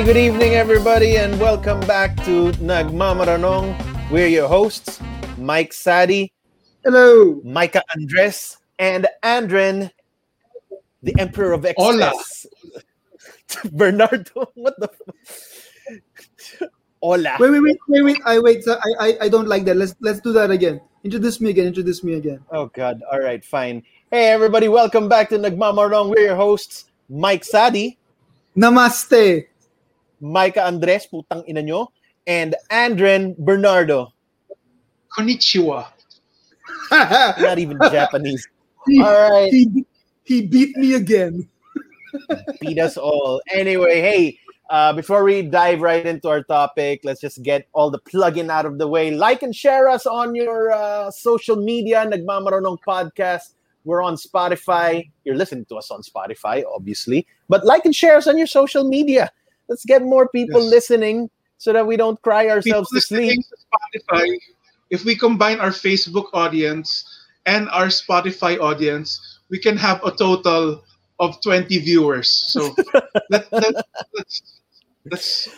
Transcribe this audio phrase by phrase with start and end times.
[0.00, 3.76] Good evening, everybody, and welcome back to Nagmamaranong.
[4.10, 4.98] We're your hosts,
[5.36, 6.32] Mike Sadi,
[6.82, 7.42] Hello.
[7.44, 9.90] Micah Andres, and Andren,
[11.02, 12.46] the Emperor of Excess.
[13.60, 13.72] Hola.
[13.72, 14.88] Bernardo, what the?
[15.28, 16.62] F-
[17.02, 17.36] Hola.
[17.38, 18.16] Wait, wait, wait, wait, wait.
[18.24, 18.64] I wait.
[18.64, 19.76] So I, I, I don't like that.
[19.76, 20.80] Let's let's do that again.
[21.04, 21.66] Introduce me again.
[21.66, 22.40] Introduce me again.
[22.50, 23.02] Oh God.
[23.12, 23.82] All right, fine.
[24.10, 26.08] Hey, everybody, welcome back to Nagmamaranong.
[26.08, 27.98] We're your hosts, Mike Sadi,
[28.56, 29.44] Namaste.
[30.20, 31.92] Micah Andres, putang ina nyo,
[32.26, 34.12] and Andren Bernardo.
[35.16, 35.86] Konnichiwa.
[36.90, 38.46] Not even Japanese.
[38.86, 39.50] he, All right.
[39.50, 39.84] he,
[40.24, 41.48] he beat me again.
[42.60, 43.40] beat us all.
[43.52, 44.38] Anyway, hey,
[44.70, 48.66] uh, before we dive right into our topic, let's just get all the plug-in out
[48.66, 49.10] of the way.
[49.10, 53.54] Like and share us on your uh, social media, Nagmamaronong Podcast.
[53.84, 55.10] We're on Spotify.
[55.24, 57.26] You're listening to us on Spotify, obviously.
[57.48, 59.30] But like and share us on your social media.
[59.70, 60.70] Let's get more people Yes.
[60.70, 63.40] listening so that we don't cry People ourselves to sleep.
[63.48, 63.56] to
[64.02, 64.36] Spotify,
[64.90, 67.06] if we combine our Facebook audience
[67.46, 70.82] and our Spotify audience, we can have a total
[71.20, 72.28] of 20 viewers.
[72.52, 72.74] So
[73.30, 73.48] let's,
[75.06, 75.48] let's.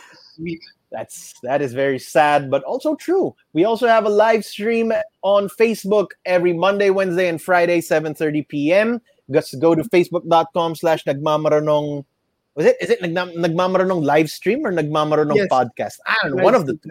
[0.91, 3.33] That's that is very sad, but also true.
[3.53, 9.01] We also have a live stream on Facebook every Monday, Wednesday, and Friday, 7:30 p.m.
[9.31, 12.05] Just go to facebook.com slash nagmamaranong.
[12.55, 12.77] Was it?
[12.81, 15.47] Is it nagna- nagmamaranong live stream or nagmamaranong Yes.
[15.49, 15.99] podcast?
[16.05, 16.43] I don't know.
[16.43, 16.89] One of the two.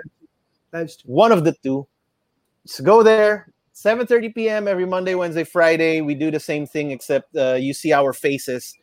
[0.72, 1.14] Live stream.
[1.14, 1.86] One of the two.
[2.66, 3.52] So go there.
[3.74, 4.69] 7:30 p.m.
[4.69, 6.00] every Monday, Wednesday, Friday.
[6.00, 8.74] We do the same thing, except uh, you see our faces.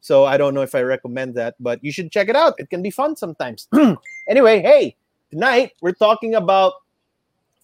[0.00, 2.54] So I don't know if I recommend that, but you should check it out.
[2.58, 3.68] It can be fun sometimes.
[4.28, 4.96] anyway, hey,
[5.30, 6.74] tonight we're talking about.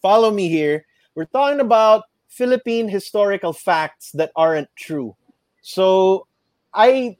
[0.00, 0.86] Follow me here.
[1.14, 5.14] We're talking about Philippine historical facts that aren't true.
[5.60, 6.26] So
[6.72, 7.18] I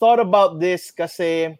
[0.00, 1.58] thought about this kasi,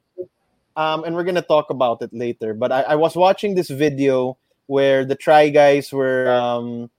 [0.76, 2.54] um, and we're gonna talk about it later.
[2.54, 6.90] But I, I was watching this video where the Try Guys were um,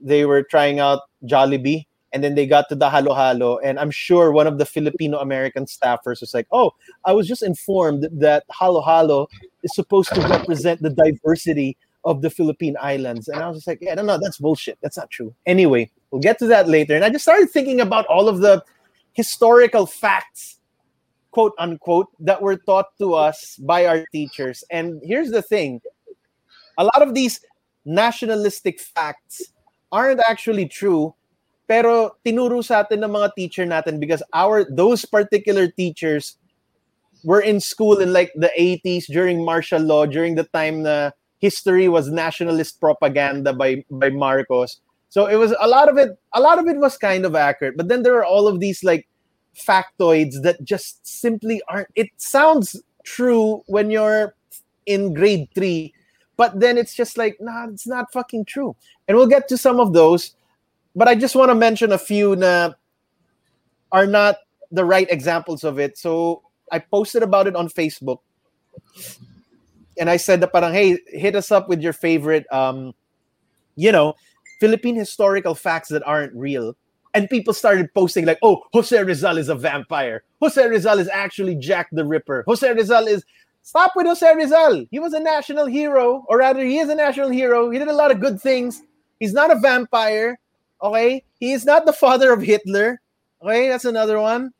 [0.00, 3.90] they were trying out Jollibee, and then they got to the Halo Halo, and I'm
[3.90, 6.72] sure one of the Filipino American staffers was like, "Oh,
[7.04, 9.28] I was just informed that Halo Halo
[9.62, 13.94] is supposed to represent the diversity of the Philippine Islands," and I was like, "Yeah,
[13.94, 14.78] no, no, that's bullshit.
[14.82, 18.06] That's not true." Anyway, we'll get to that later, and I just started thinking about
[18.06, 18.64] all of the
[19.12, 20.55] historical facts
[21.36, 24.64] quote unquote that were taught to us by our teachers.
[24.72, 25.82] And here's the thing.
[26.78, 27.44] A lot of these
[27.84, 29.52] nationalistic facts
[29.92, 31.12] aren't actually true
[31.68, 36.38] pero tinuro sa atin ng mga teacher natin because our those particular teachers
[37.26, 41.10] were in school in like the 80s during martial law during the time na
[41.42, 44.78] history was nationalist propaganda by by Marcos.
[45.10, 47.76] So it was a lot of it a lot of it was kind of accurate.
[47.76, 49.10] But then there are all of these like
[49.56, 54.34] factoids that just simply aren't it sounds true when you're
[54.86, 55.92] in grade 3
[56.36, 58.76] but then it's just like nah it's not fucking true.
[59.08, 60.34] And we'll get to some of those
[60.94, 62.72] but i just want to mention a few na
[63.92, 64.36] are not
[64.72, 65.96] the right examples of it.
[65.96, 66.42] So
[66.72, 68.18] i posted about it on facebook
[69.98, 72.92] and i said that parang hey hit us up with your favorite um
[73.76, 74.14] you know
[74.60, 76.76] philippine historical facts that aren't real
[77.16, 80.22] and people started posting like, "Oh, Jose Rizal is a vampire.
[80.42, 82.44] Jose Rizal is actually Jack the Ripper.
[82.46, 83.24] Jose Rizal is
[83.62, 84.84] stop with Jose Rizal.
[84.90, 87.70] He was a national hero, or rather, he is a national hero.
[87.70, 88.82] He did a lot of good things.
[89.18, 90.38] He's not a vampire.
[90.82, 93.00] Okay, he is not the father of Hitler.
[93.42, 94.52] Okay, that's another one.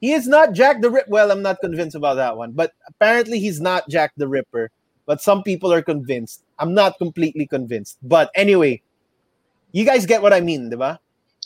[0.00, 1.10] He is not Jack the Ripper.
[1.10, 4.70] Well, I'm not convinced about that one, but apparently he's not Jack the Ripper.
[5.04, 6.44] But some people are convinced.
[6.58, 7.98] I'm not completely convinced.
[8.02, 8.80] But anyway,
[9.72, 10.98] you guys get what I mean, diba?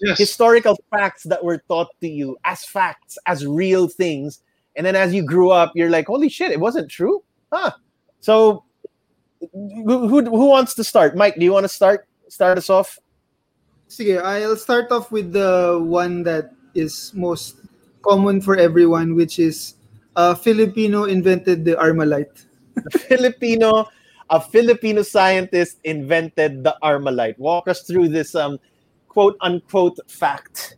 [0.02, 0.18] Yes.
[0.18, 4.42] historical facts that were taught to you as facts, as real things.
[4.76, 7.22] And then as you grew up, you're like, holy shit, it wasn't true?
[7.52, 7.72] Huh.
[8.20, 8.64] So
[9.52, 11.16] who, who, who wants to start?
[11.16, 12.06] Mike, do you want to start?
[12.28, 12.98] Start us off?
[13.88, 17.56] Sige, I'll start off with the one that is most
[18.02, 19.74] common for everyone, which is
[20.16, 22.46] uh, Filipino invented the Armalite.
[23.08, 23.88] Filipino,
[24.30, 27.38] a Filipino scientist invented the Armalite.
[27.38, 28.58] Walk us through this um
[29.08, 30.76] quote unquote fact.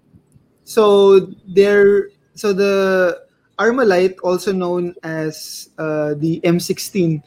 [0.65, 3.27] So there, so the
[3.59, 7.23] Armalite, also known as uh, the M16,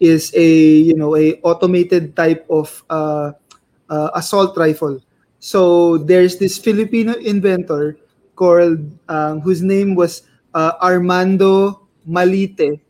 [0.00, 0.48] is a
[0.82, 3.32] you know a automated type of uh,
[3.88, 5.00] uh, assault rifle.
[5.38, 7.96] So there's this Filipino inventor
[8.34, 10.22] called um, whose name was
[10.54, 12.80] uh, Armando Malite,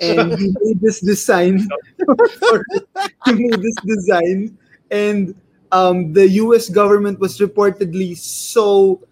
[0.00, 1.60] and he made this design.
[3.24, 4.58] he made this design,
[4.90, 5.34] and
[5.72, 6.68] um, the U.S.
[6.68, 9.02] government was reportedly so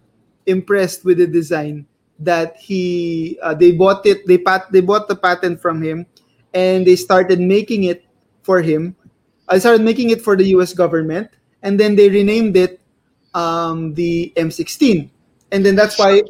[0.45, 1.85] impressed with the design
[2.19, 6.05] that he uh, they bought it they pat they bought the patent from him
[6.53, 8.05] and they started making it
[8.41, 8.95] for him
[9.49, 11.27] i started making it for the us government
[11.63, 12.79] and then they renamed it
[13.33, 15.09] um, the m16
[15.51, 16.21] and then that's why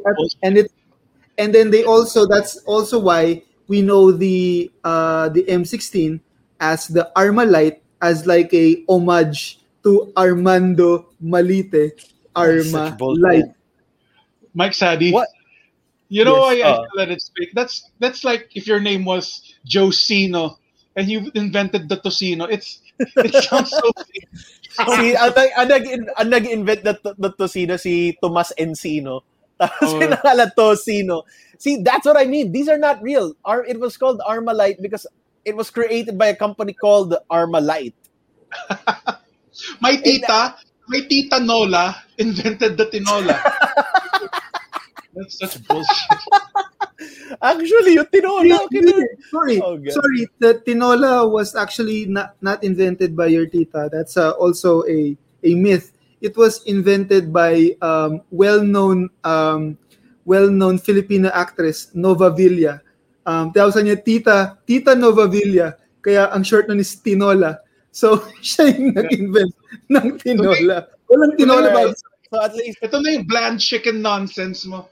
[0.41, 0.71] and it
[1.37, 6.19] and then they also that's also why we know the uh, the m16
[6.59, 11.93] as the armalite as like a homage to armando malite
[12.35, 13.45] arma light
[14.53, 15.11] Mike Sadie.
[15.11, 15.27] What?
[16.07, 16.77] You know Yes, why I uh.
[16.81, 17.51] feel that it's fake?
[17.53, 20.57] That's that's like if your name was Josino
[20.95, 22.47] and you invented the Tosino.
[22.49, 24.29] It's it sounds so fake.
[24.95, 25.83] si ang, nag- ang, nag
[26.15, 29.21] ang nag-invent na to, na Tocino si Tomas Encino.
[29.59, 29.99] Tapos Oh.
[29.99, 31.23] pinangalan Tocino.
[31.59, 32.51] See, that's what I mean.
[32.51, 33.35] These are not real.
[33.43, 35.07] Ar- it was called Armalite because
[35.43, 37.95] it was created by a company called Armalite.
[39.79, 40.55] My tita,
[40.87, 43.35] my tita Nola invented the tinola.
[45.15, 46.19] That's such bullshit.
[47.41, 48.67] Actually, yung tinola.
[48.71, 49.07] Really?
[49.31, 49.91] Sorry, Oh, God.
[49.95, 50.27] sorry.
[50.39, 53.89] The tinola was actually not, not invented by your tita.
[53.91, 55.91] That's uh, also a, a myth.
[56.21, 59.77] It was invented by um, well-known um,
[60.25, 62.81] well-known Filipino actress Nova Villa.
[63.27, 65.75] Um, tawag sa niya Tita Tita Nova Villa.
[66.01, 67.61] Kaya ang short nun is Tinola.
[67.95, 69.55] So siya yung nag-invent
[69.87, 70.91] ng tinola.
[71.07, 71.95] Walang tinola ba?
[72.27, 74.91] So at least Ito na yung bland chicken nonsense mo.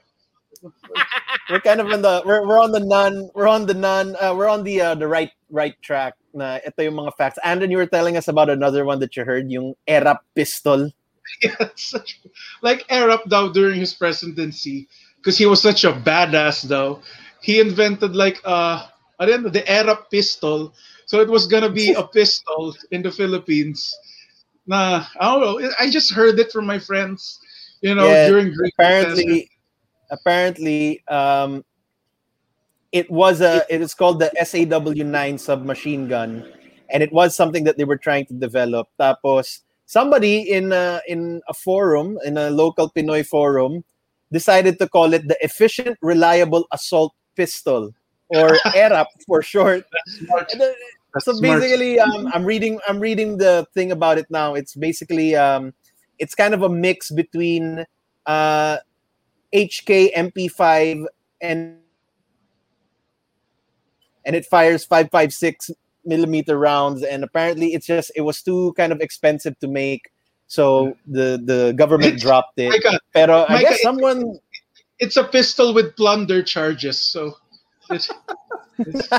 [1.52, 4.32] we're kind of in the we're, we're on the non we're on the non uh,
[4.32, 7.38] we're on the uh, the right right track na ito yung mga facts.
[7.44, 10.88] And then you were telling us about another one that you heard, yung Erap pistol.
[11.42, 12.20] Yeah, such,
[12.60, 17.00] like Erap though during his presidency, because he was such a badass though.
[17.40, 18.86] He invented like uh
[19.18, 20.72] I don't know the Erap pistol.
[21.14, 23.86] So it was gonna be a pistol in the Philippines.
[24.66, 25.70] Nah, I don't know.
[25.78, 27.38] I just heard it from my friends,
[27.82, 29.48] you know, Yeah, during Greek apparently
[30.10, 31.62] apparently um
[32.90, 36.42] it was a it is called the SAW9 submachine gun
[36.90, 41.40] and it was something that they were trying to develop tapos somebody in a, in
[41.46, 43.86] a forum in a local Pinoy forum
[44.32, 47.94] decided to call it the efficient reliable assault pistol
[48.34, 49.86] or ERAP for short
[51.14, 51.60] That's so smart.
[51.62, 55.72] basically um, i'm reading i'm reading the thing about it now it's basically um,
[56.18, 57.84] it's kind of a mix between
[58.26, 58.78] uh,
[59.54, 61.06] hk mp5
[61.40, 61.78] and
[64.26, 65.70] and it fires 556
[66.04, 70.10] millimeter rounds and apparently it's just it was too kind of expensive to make
[70.46, 74.38] so the the government dropped it God, pero i Micah, guess it- someone
[75.00, 77.00] it's a pistol with plunder charges.
[77.00, 77.34] So
[77.94, 78.10] it's,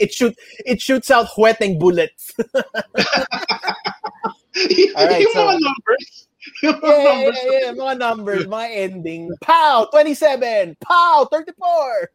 [0.00, 0.34] it shoot
[0.66, 2.32] it shoots out jueteng bullets
[4.96, 6.28] All right, yung so- mga numbers.
[6.62, 7.38] Yung Yeah, numbers.
[7.42, 7.72] yeah, yeah.
[7.72, 9.30] Mga numbers, mga ending.
[9.42, 9.88] Pow!
[9.90, 10.76] 27!
[10.80, 11.26] Pow!
[11.32, 12.10] 34!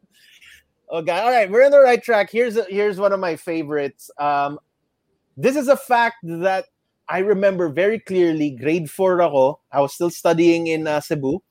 [0.92, 1.48] Okay, all right.
[1.50, 2.30] We're on the right track.
[2.32, 4.10] Here's here's one of my favorites.
[4.18, 4.58] Um,
[5.36, 6.64] this is a fact that
[7.08, 8.50] I remember very clearly.
[8.52, 9.60] Grade 4 ako.
[9.70, 11.42] I was still studying in uh, Cebu.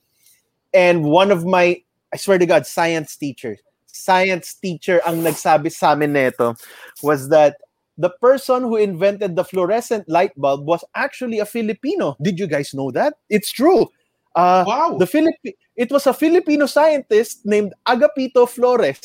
[0.73, 1.81] And one of my,
[2.13, 6.55] I swear to God, science teacher, science teacher ang nagsabi sa amin neto
[7.03, 7.57] was that
[7.97, 12.15] the person who invented the fluorescent light bulb was actually a Filipino.
[12.21, 13.13] Did you guys know that?
[13.29, 13.87] It's true.
[14.35, 14.95] Uh, Wow.
[14.97, 19.01] the Philippi- it was a Filipino scientist named Agapito Flores.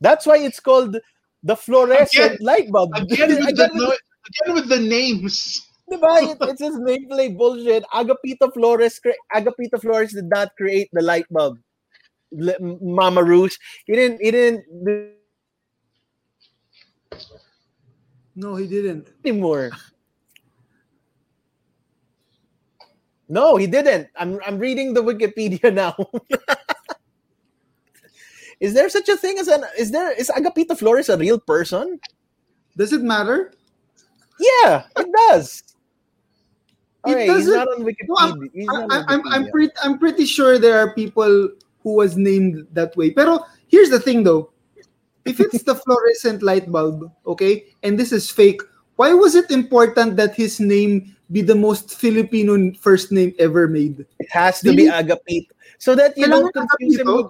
[0.00, 0.96] That's why it's called
[1.42, 2.94] the fluorescent Again- light bulb.
[2.96, 5.66] again, with the, Again with- no, again with the names.
[5.90, 6.32] Diba?
[6.32, 7.84] It- it's his nameplate bullshit.
[7.92, 11.58] Agapito Flores, cre- Agapito Flores did not create the light bulb.
[12.30, 13.56] Mama Rouge,
[13.86, 14.20] he didn't.
[14.20, 15.10] He didn't do
[18.36, 19.08] No, he didn't.
[19.24, 19.70] anymore.
[23.28, 24.08] No, he didn't.
[24.16, 25.94] I'm I'm reading the Wikipedia now.
[28.60, 29.64] is there such a thing as an?
[29.76, 32.00] Is there is Agapito Flores a real person?
[32.76, 33.52] Does it matter?
[34.40, 35.62] Yeah, it does.
[37.06, 38.08] It Alright, he's doesn't- not on Wikipedia.
[38.08, 40.94] No, I'm, He's I, not I, on I'm, I'm pretty I'm pretty sure there are
[40.94, 41.50] people
[41.82, 43.10] who was named that way.
[43.10, 44.50] Pero here's the thing though.
[45.24, 48.62] If it's the fluorescent light bulb, okay, and this is fake,
[48.96, 54.06] why was it important that his name be the most Filipino first name ever made?
[54.18, 54.90] It has to be Really?
[54.90, 55.52] Agapito.
[55.78, 57.26] So that you Kailangan don't confuse him with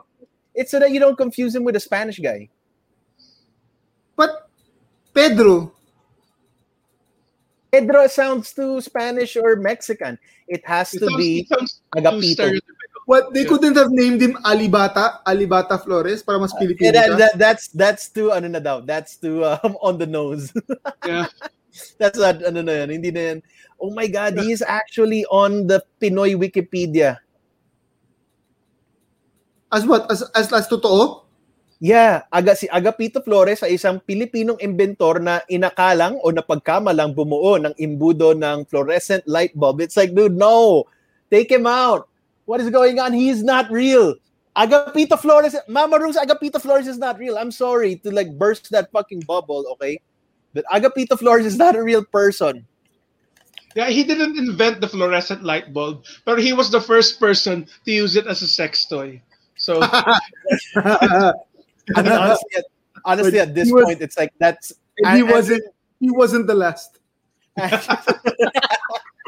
[0.54, 2.48] it's so that you don't confuse him with a Spanish guy.
[4.16, 4.48] But
[5.14, 5.72] Pedro,
[7.70, 10.18] Pedro sounds too Spanish or Mexican.
[10.48, 12.60] It has It to sounds, be it sounds too Agapito.
[13.08, 13.24] Stereotypical.
[13.24, 13.48] what they Yeah.
[13.48, 17.18] couldn't have named him Alibata, Alibata Flores para mas Yeah, Filipino that, siya?
[17.18, 18.84] that, that's that's too ano na daw.
[18.84, 20.52] That's too um, on the nose.
[21.06, 21.26] Yeah.
[22.00, 22.88] that's not ano na yan.
[23.00, 23.38] Hindi na yan.
[23.78, 27.22] Oh my god, he is actually on the Pinoy Wikipedia.
[29.70, 30.08] As what?
[30.10, 31.28] As, as, as totoo?
[31.78, 37.70] Yeah, aga si Agapito Flores ay isang Pilipinong inventor na inakalang o napagkamalang bumuo ng
[37.78, 39.78] imbudo ng fluorescent light bulb.
[39.78, 40.90] It's like, dude, no.
[41.30, 42.07] Take him out.
[42.48, 43.12] What is going on?
[43.12, 44.14] He is not real.
[44.56, 47.36] Agapito Flores, Mama Rose, Agapito Flores is not real.
[47.36, 50.00] I'm sorry to like burst that fucking bubble, okay?
[50.54, 52.66] But Agapito Flores is not a real person.
[53.76, 57.92] Yeah, he didn't invent the fluorescent light bulb, but he was the first person to
[57.92, 59.20] use it as a sex toy.
[59.56, 61.34] So I
[61.96, 62.64] mean, honestly, at,
[63.04, 64.72] honestly, at this was- point, it's like that's
[65.04, 65.62] And he and- wasn't
[66.00, 66.96] he wasn't the last.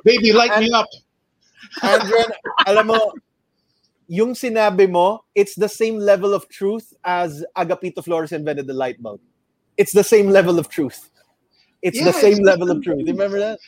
[0.05, 0.89] baby, light me up.
[1.83, 2.31] Andren,
[2.67, 3.12] alam mo,
[4.11, 9.00] yung sinabi mo, it's the same level of truth as Agapito Flores invented the light
[9.00, 9.21] bulb.
[9.77, 11.11] It's the same level of truth.
[11.83, 13.07] It's the same it's level same of truth.
[13.07, 13.59] Remember that?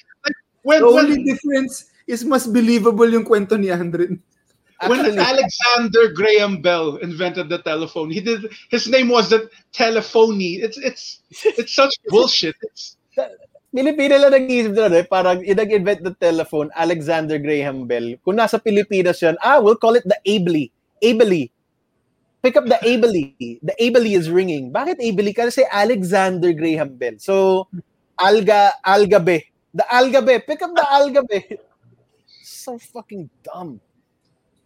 [0.63, 4.21] When, The only difference is mas believable yung kwento ni Andren.
[4.87, 10.57] when Alexander Graham Bell invented the telephone, he did his name wasn't telephony.
[10.57, 12.57] It's it's it's such bullshit.
[12.63, 12.97] It's
[13.73, 15.05] Pilipino lang nag-iisip doon eh.
[15.09, 18.21] Parang yung nag-invent the telephone, Alexander Graham Bell.
[18.21, 20.69] Kung nasa Pilipinas yun, ah, we'll call it the Ably.
[21.01, 21.49] Ably.
[22.45, 23.33] Pick up the Ably.
[23.65, 24.69] The Ably is ringing.
[24.69, 25.33] Bakit Ably?
[25.33, 27.17] Kasi Alexander Graham Bell.
[27.17, 27.65] So,
[28.21, 29.49] Alga, Algabe.
[29.73, 30.45] The Algabe.
[30.45, 31.57] Pick up the Algabe.
[32.45, 33.81] So fucking dumb.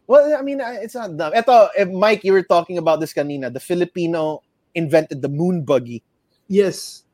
[0.06, 1.30] Well, I mean, it's not dumb.
[1.30, 3.54] Ito, eh, Mike, you were talking about this kanina.
[3.54, 4.42] The Filipino
[4.74, 6.02] invented the moon buggy.
[6.50, 7.05] Yes.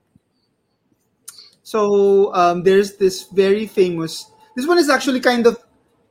[1.72, 4.28] So um, there's this very famous.
[4.54, 5.56] This one is actually kind of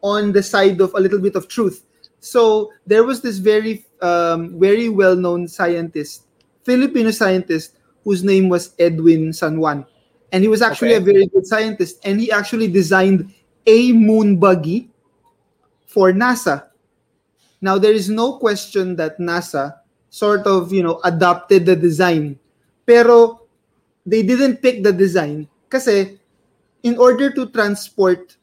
[0.01, 1.85] on the side of a little bit of truth.
[2.17, 6.25] So there was this very, um, very well-known scientist,
[6.65, 9.85] Filipino scientist, whose name was Edwin San Juan,
[10.33, 11.05] and he was actually Okay.
[11.05, 13.29] a very good scientist, and he actually designed
[13.67, 14.89] a moon buggy
[15.85, 16.73] for NASA.
[17.61, 19.77] Now there is no question that NASA
[20.09, 22.41] sort of, you know, adopted the design.
[22.89, 23.45] Pero
[24.09, 26.19] they didn't pick the design kasi
[26.83, 28.35] in order to transport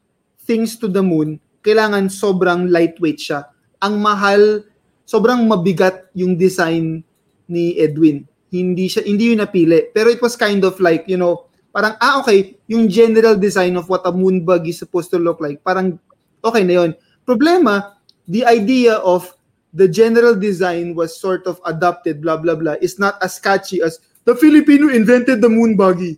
[0.49, 3.45] things to the moon, kailangan sobrang lightweight siya.
[3.85, 4.65] Ang mahal,
[5.05, 7.05] sobrang mabigat yung design
[7.45, 8.25] ni Edwin.
[8.49, 9.93] Hindi siya hindi yun napili.
[9.93, 13.85] Pero it was kind of like, you know, parang ah okay, yung general design of
[13.85, 16.01] what a moon bug is supposed to look like, parang
[16.41, 16.91] okay na yun.
[17.29, 17.93] Problema,
[18.25, 19.29] the idea of
[19.77, 24.01] the general design was sort of adopted, blah blah blah, is not as catchy as
[24.25, 26.17] the Filipino invented the moon buggy.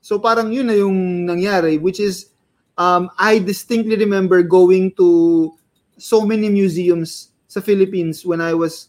[0.00, 2.30] So parang yun na yung nangyari, which is
[2.78, 5.52] um, I distinctly remember going to
[5.98, 8.88] so many museums sa Philippines when I was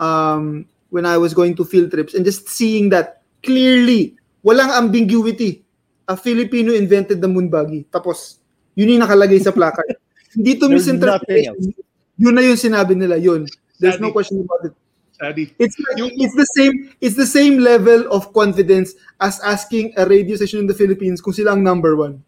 [0.00, 5.62] um, when I was going to field trips and just seeing that clearly, walang ambiguity.
[6.06, 7.82] A Filipino invented the moon buggy.
[7.90, 8.38] Tapos,
[8.78, 9.90] yun yung nakalagay sa placard.
[10.38, 11.74] Hindi to misinterpretation.
[12.14, 13.42] Yun na yung sinabi nila, yun.
[13.82, 14.74] There's no question about it.
[15.16, 15.48] Sadie.
[15.58, 20.04] It's like, Yung- it's the same it's the same level of confidence as asking a
[20.04, 22.20] radio station in the Philippines kung sila ang number one.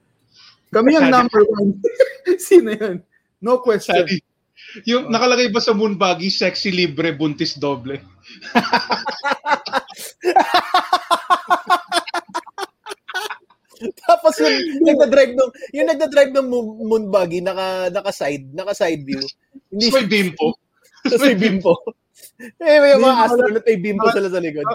[0.72, 1.76] Kami ang number one.
[2.40, 3.04] Sino yan?
[3.44, 4.08] No question.
[4.08, 4.24] Sadie.
[4.84, 7.96] Yung nakalagay ba sa moon buggy, sexy libre, buntis doble?
[13.78, 16.46] Tapos yung nagda-drive ng yung nagda-drive ng
[16.84, 19.22] moon, buggy naka naka side, naka side view.
[19.70, 20.58] Hindi may bimpo.
[21.06, 21.72] Tapos may bimpo.
[22.38, 24.66] Eh, may mga astronaut may bimpo sila sa likod.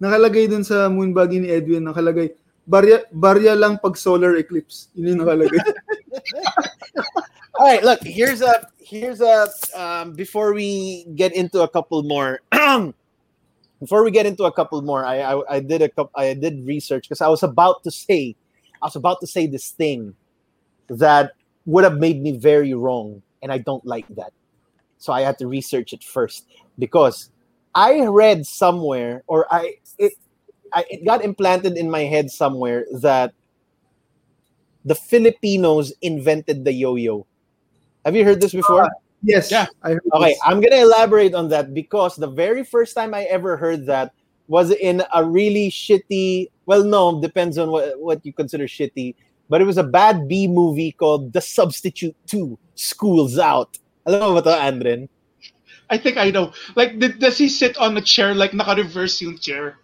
[0.00, 2.32] Nakalagay dun sa moon buggy ni Edwin, nakalagay,
[2.64, 4.88] barya, barya lang pag solar eclipse.
[4.96, 5.60] Yun yung nakalagay.
[7.60, 12.40] All right, look, here's a here's a um, before we get into a couple more
[13.82, 16.66] before we get into a couple more, I I, I did a couple I did
[16.66, 18.34] research because I was about to say
[18.80, 20.14] I was about to say this thing
[20.88, 21.32] that
[21.66, 24.32] would have made me very wrong, and I don't like that.
[25.02, 26.46] So I had to research it first
[26.78, 27.30] because
[27.74, 30.12] I read somewhere or I it
[30.72, 33.34] I, it got implanted in my head somewhere that
[34.84, 37.26] the Filipinos invented the yo-yo.
[38.04, 38.84] Have you heard this before?
[38.84, 38.90] Uh,
[39.24, 39.50] yes.
[39.50, 39.66] Yeah.
[39.82, 40.40] I heard Okay, this.
[40.44, 44.12] I'm gonna elaborate on that because the very first time I ever heard that
[44.46, 46.46] was in a really shitty.
[46.66, 49.16] Well, no, depends on what what you consider shitty.
[49.48, 53.78] But it was a bad B movie called The Substitute Two: School's Out.
[54.06, 55.08] Alam mo ba to, Andren?
[55.90, 56.52] I think I know.
[56.74, 59.78] Like, did, does he sit on a chair, like, naka-reverse yung chair?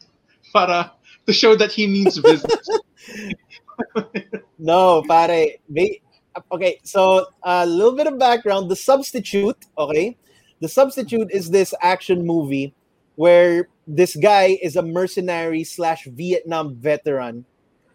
[0.53, 0.93] Para,
[1.27, 2.69] to show that he means business.
[4.59, 5.55] No, pare.
[5.69, 6.01] They,
[6.51, 8.71] okay, so a little bit of background.
[8.71, 10.17] The Substitute, okay?
[10.61, 12.75] The Substitute is this action movie
[13.15, 17.45] where this guy is a mercenary slash Vietnam veteran,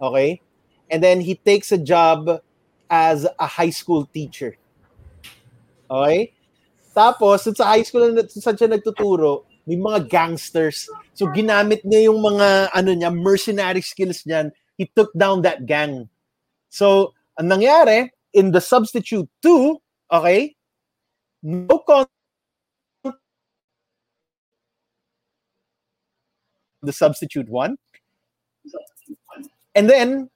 [0.01, 0.41] okay?
[0.89, 2.41] And then he takes a job
[2.89, 4.55] as a high school teacher.
[5.93, 6.33] Okay?
[6.93, 10.89] Tapos, sa high school saan siya nagtuturo, may mga gangsters.
[11.13, 14.50] So, ginamit niya yung mga, ano niya, mercenary skills niyan.
[14.77, 16.09] He took down that gang.
[16.73, 19.77] So, ang nangyari, in the substitute 2,
[20.09, 20.57] okay,
[21.43, 22.05] no con
[26.81, 27.77] the substitute one.
[29.73, 30.29] And then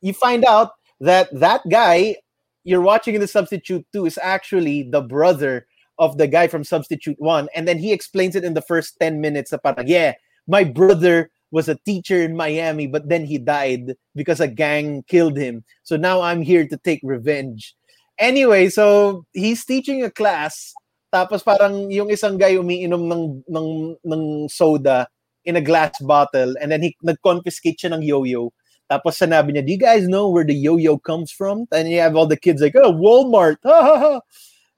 [0.00, 2.16] you find out that that guy
[2.64, 5.66] you're watching in the substitute two is actually the brother
[5.98, 7.48] of the guy from substitute one.
[7.54, 9.52] And then he explains it in the first 10 minutes.
[9.62, 10.14] Parang, yeah,
[10.46, 15.36] my brother was a teacher in Miami, but then he died because a gang killed
[15.36, 15.64] him.
[15.82, 17.74] So now I'm here to take revenge.
[18.18, 20.72] Anyway, so he's teaching a class.
[21.12, 23.68] Tapos parang yung isang guy umiinom ng, ng,
[24.00, 25.06] ng soda
[25.44, 28.48] in a glass bottle and then he nag-confiscate siya ng yo-yo.
[28.90, 31.66] Tapos sanabi niya, do you guys know where the yo-yo comes from?
[31.72, 33.56] And you have all the kids like, oh, Walmart.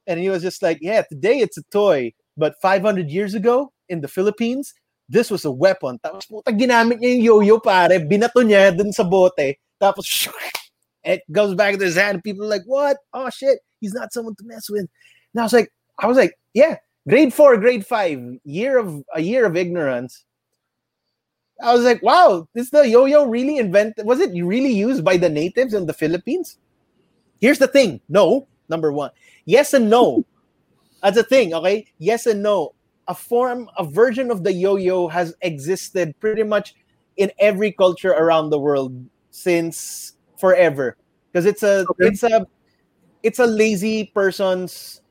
[0.06, 2.12] and he was just like, yeah, today it's a toy.
[2.36, 4.74] But 500 years ago in the Philippines,
[5.08, 5.98] this was a weapon.
[5.98, 9.58] Tapos puta, ginamit niya yung yo-yo pare, binato niya dun sa bote.
[9.80, 10.28] Tapos
[11.04, 12.22] it goes back to his hand.
[12.24, 12.96] People are like, what?
[13.12, 14.88] Oh shit, he's not someone to mess with.
[15.34, 16.76] And I was like, I was like, yeah,
[17.08, 20.24] grade four, grade five, year of a year of ignorance.
[21.62, 24.06] I was like, wow, is the yo-yo really invented?
[24.06, 26.58] Was it really used by the natives in the Philippines?
[27.40, 28.00] Here's the thing.
[28.08, 29.10] No, number one.
[29.44, 30.24] Yes and no.
[31.02, 31.86] That's a thing, okay?
[31.98, 32.74] Yes and no.
[33.06, 36.74] A form, a version of the yo-yo has existed pretty much
[37.16, 38.96] in every culture around the world
[39.30, 40.96] since forever.
[41.30, 42.06] Because it's a okay.
[42.06, 42.46] it's a
[43.22, 45.02] it's a lazy person's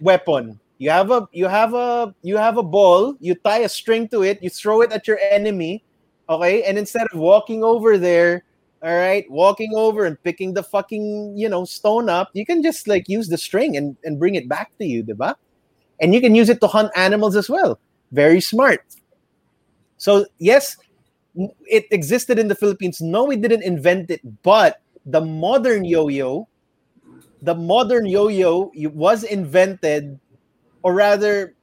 [0.00, 4.08] weapon you have a you have a you have a ball, you tie a string
[4.08, 5.84] to it, you throw it at your enemy,
[6.28, 6.62] okay?
[6.64, 8.44] And instead of walking over there,
[8.82, 12.86] all right, walking over and picking the fucking, you know, stone up, you can just
[12.86, 15.34] like use the string and, and bring it back to you, diba?
[16.00, 17.78] And you can use it to hunt animals as well.
[18.12, 18.84] Very smart.
[19.96, 20.76] So, yes,
[21.64, 23.00] it existed in the Philippines.
[23.00, 26.46] No, we didn't invent it, but the modern yo-yo,
[27.40, 30.18] the modern yo-yo was invented
[30.84, 31.56] or rather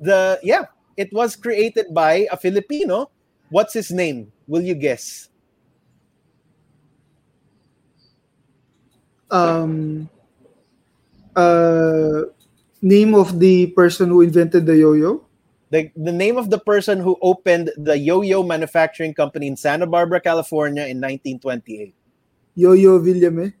[0.00, 0.64] the yeah
[0.96, 3.10] it was created by a filipino
[3.50, 5.28] what's his name will you guess
[9.30, 10.08] um
[11.36, 12.22] uh
[12.80, 15.20] name of the person who invented the yo-yo
[15.70, 20.20] the, the name of the person who opened the yo-yo manufacturing company in Santa Barbara,
[20.20, 21.94] California in 1928.
[22.58, 23.54] Yoyoy Villame.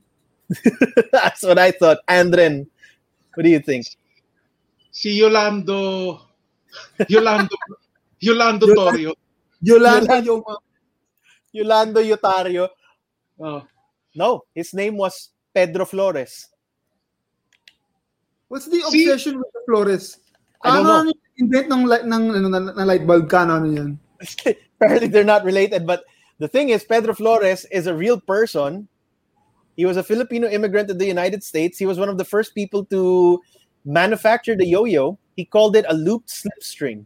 [1.12, 2.00] That's what I thought.
[2.10, 2.66] Andren,
[3.32, 3.86] what do you think?
[4.92, 6.20] Si Yolando
[7.08, 7.56] Yolando
[8.20, 9.12] Yolando Torio.
[9.60, 10.44] Yolanda yung
[11.52, 12.68] Yolando Yotario.
[13.40, 13.64] Oh.
[14.14, 16.48] No, his name was Pedro Flores.
[18.48, 20.20] What's the obsession with the Flores?
[20.62, 21.12] I don't know.
[21.38, 23.98] invent ng, ng, ng, ng, light bulb ka, ano yan?
[24.76, 26.04] Apparently they're not related, but
[26.38, 28.86] the thing is, Pedro Flores is a real person.
[29.74, 31.78] He was a Filipino immigrant to the United States.
[31.78, 33.40] He was one of the first people to
[33.84, 35.18] manufactured a yo-yo.
[35.36, 37.04] He called it a looped slipstring.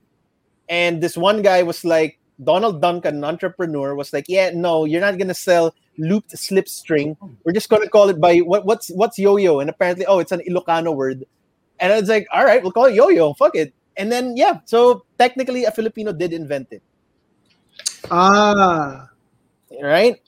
[0.69, 5.01] And this one guy was like, Donald Duncan, an entrepreneur, was like, "Yeah, no, you're
[5.01, 7.17] not gonna sell looped slipstring.
[7.45, 10.43] We're just gonna call it by what, what's what's yo-yo." And apparently, oh, it's an
[10.49, 11.25] Ilocano word.
[11.81, 13.33] And I was like, "All right, we'll call it yo-yo.
[13.35, 16.83] Fuck it." And then yeah, so technically, a Filipino did invent it.
[18.11, 19.09] Ah,
[19.83, 20.21] right.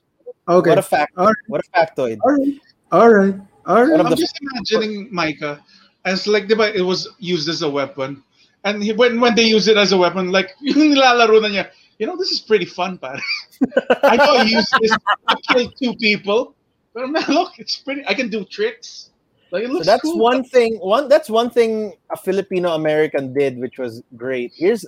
[0.49, 0.71] Okay.
[0.71, 1.13] What a fact!
[1.15, 1.35] Right.
[1.49, 2.19] What a factoid!
[2.25, 2.55] All right.
[2.91, 3.35] All right.
[3.67, 4.01] All right.
[4.01, 5.61] I'm just imagining Micah
[6.09, 8.23] as like, diba, it was used as a weapon.
[8.65, 11.65] And he, when when they use it as a weapon, like yung nilalaro na niya,
[11.99, 13.21] you know, this is pretty fun, pare.
[14.03, 16.55] I know I use this to kill two people,
[16.95, 18.03] but man, look, it's pretty.
[18.07, 19.11] I can do tricks.
[19.51, 20.19] Like it looks so that's cool.
[20.19, 20.77] one thing.
[20.81, 24.53] One that's one thing a Filipino American did, which was great.
[24.55, 24.85] Here's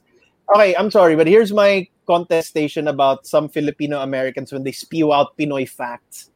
[0.54, 0.74] okay.
[0.74, 5.68] I'm sorry, but here's my contestation about some Filipino Americans when they spew out Pinoy
[5.68, 6.29] facts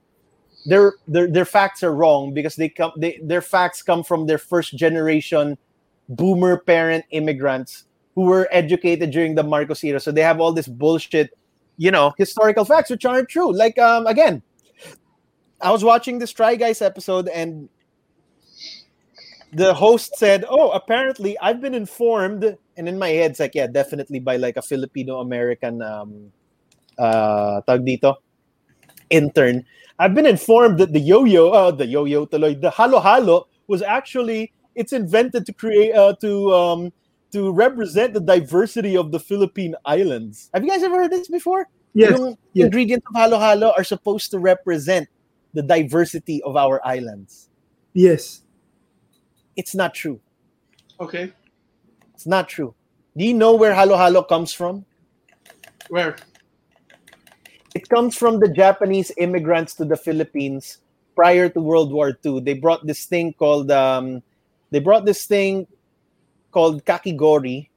[0.64, 4.38] their their their facts are wrong because they come they, their facts come from their
[4.38, 5.58] first generation
[6.08, 9.98] boomer parent immigrants who were educated during the Marcos era.
[10.00, 11.36] So they have all this bullshit,
[11.76, 13.52] you know, historical facts which aren't true.
[13.52, 14.42] Like um again,
[15.60, 17.68] I was watching this Try Guys episode and
[19.52, 23.68] the host said, "Oh, apparently I've been informed." And in my head, it's like, yeah,
[23.68, 26.32] definitely by like a Filipino American um
[26.98, 28.16] uh tag dito
[29.10, 29.64] intern
[29.98, 35.46] I've been informed that the yo-yo, uh, the yo-yo, the halo-halo was actually it's invented
[35.46, 36.92] to create uh, to um,
[37.32, 40.50] to represent the diversity of the Philippine Islands.
[40.52, 41.68] Have you guys ever heard this before?
[41.94, 42.18] Yes.
[42.18, 42.66] Yung yes.
[42.66, 45.08] ingredients of halo-halo are supposed to represent
[45.52, 47.48] the diversity of our islands.
[47.92, 48.42] Yes.
[49.54, 50.20] It's not true.
[50.98, 51.32] Okay.
[52.14, 52.74] It's not true.
[53.16, 54.84] Do you know where halo halo comes from?
[55.88, 56.16] Where?
[57.74, 60.78] It comes from the Japanese immigrants to the Philippines
[61.16, 62.40] prior to World War II.
[62.40, 64.22] They brought this thing called um,
[64.70, 65.66] they brought this thing
[66.52, 67.68] called kakigori,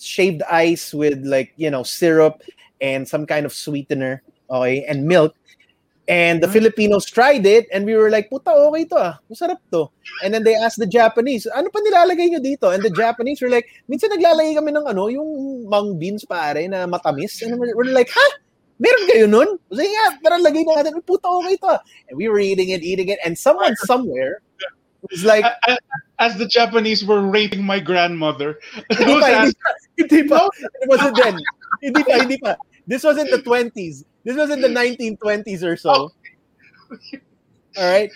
[0.00, 2.40] shaved ice with like you know syrup
[2.80, 5.36] and some kind of sweetener, okay, and milk.
[6.08, 6.52] And the Hmm.
[6.62, 9.90] Filipinos tried it, and we were like, "Puta, okay to ah, masarap to."
[10.22, 13.50] And then they asked the Japanese, "Ano pa nilalagay nyo dito?" And the Japanese were
[13.50, 17.90] like, "Minsan naglalagay kami ng ano, yung mung beans pare na matamis." And we're, we're
[17.90, 18.26] like, "Ha?
[18.78, 22.40] Meron kayo nun?" Nga, pero lagay na natin, "Puta, okay to." ah." And we were
[22.40, 24.40] eating it, eating it, and someone somewhere
[25.10, 25.78] was like, I-
[26.18, 28.58] as the Japanese were raping my grandmother.
[28.90, 29.70] Hindi pa, hindi pa.
[29.98, 30.40] Hindi pa.
[30.82, 31.36] It wasn't then.
[31.82, 32.56] Hindi pa, hindi pa.
[32.86, 34.04] This was in the 20s.
[34.24, 36.10] This was in the 1920s or so.
[37.76, 38.10] All right.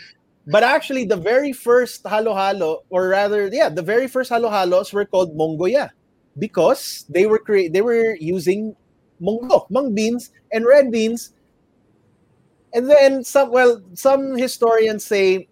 [0.46, 4.92] But actually, the very first halo halo, or rather, yeah, the very first halo halos
[4.92, 5.92] were called mongoya
[6.38, 8.74] because they were create they were using
[9.20, 11.33] mongo, mung beans and red beans.
[12.72, 15.48] And then some well, some historians say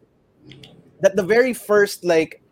[1.01, 2.43] that the very first like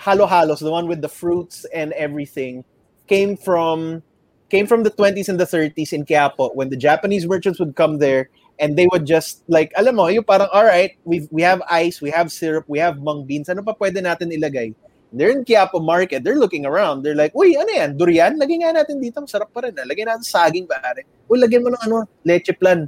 [0.00, 2.64] halo halos, the one with the fruits and everything,
[3.06, 4.02] came from
[4.50, 7.98] came from the 20s and the 30s in Quiapo when the Japanese merchants would come
[7.98, 11.62] there and they would just like alam mo yung parang all right we we have
[11.70, 14.74] ice we have syrup we have mung beans ano pa pwede natin ilagay
[15.12, 16.22] they're in Quiapo market.
[16.22, 17.02] They're looking around.
[17.02, 17.96] They're like uy ano yan?
[17.96, 18.38] Durian?
[18.38, 19.20] Lagyan nga natin dito.
[19.20, 19.86] Masarap pa rin ah.
[19.86, 21.04] lagyan natin saging pare.
[21.26, 22.86] Uy lagyan mo ng ano leche plan.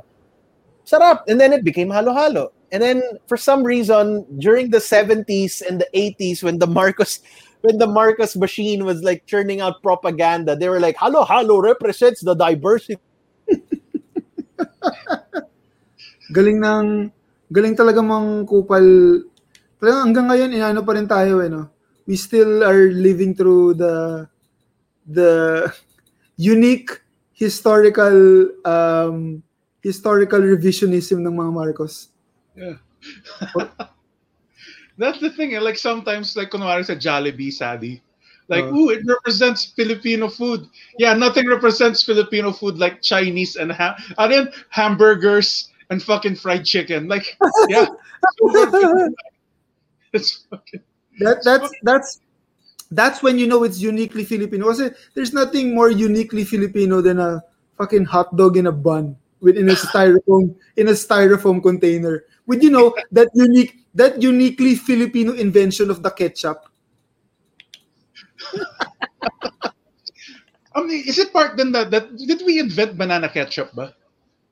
[0.86, 1.22] Sarap.
[1.26, 2.50] And then it became halo-halo.
[2.72, 7.20] And then for some reason during the 70s and the 80s when the Marcos
[7.60, 12.24] when the Marcos machine was like churning out propaganda they were like halo halo represents
[12.24, 12.96] the diversity.
[16.32, 17.12] Galing ng
[17.52, 18.80] galing talaga mang kupal.
[19.76, 21.68] Talagang hanggang ngayon inaano pa rin tayo eh no.
[22.06, 24.26] We still are living through the
[25.06, 25.72] the
[26.36, 26.90] unique
[27.32, 29.42] historical um
[29.82, 32.08] historical revisionism ng mga Marcos.
[32.54, 32.78] Yeah.
[34.98, 35.54] That's the thing.
[35.54, 38.02] eh, Like sometimes, like kunwari sa Jollibee, Sadi.
[38.50, 38.74] Like, Uh.
[38.76, 40.66] ooh, it represents Filipino food.
[40.98, 46.66] Yeah, nothing represents Filipino food like Chinese and ha- and then hamburgers and fucking fried
[46.66, 47.08] chicken.
[47.08, 47.24] Like,
[47.70, 47.86] yeah,
[50.12, 50.82] it's fucking
[51.22, 52.20] That that's that's
[52.90, 54.68] that's when you know it's uniquely Filipino.
[54.68, 57.42] Kasi there's nothing more uniquely Filipino than a
[57.78, 62.24] fucking hot dog in a bun within a styrofoam in a styrofoam container.
[62.46, 66.68] With you know that unique that uniquely Filipino invention of the ketchup.
[70.74, 73.94] I mean, is it part then that that did we invent banana ketchup, ba?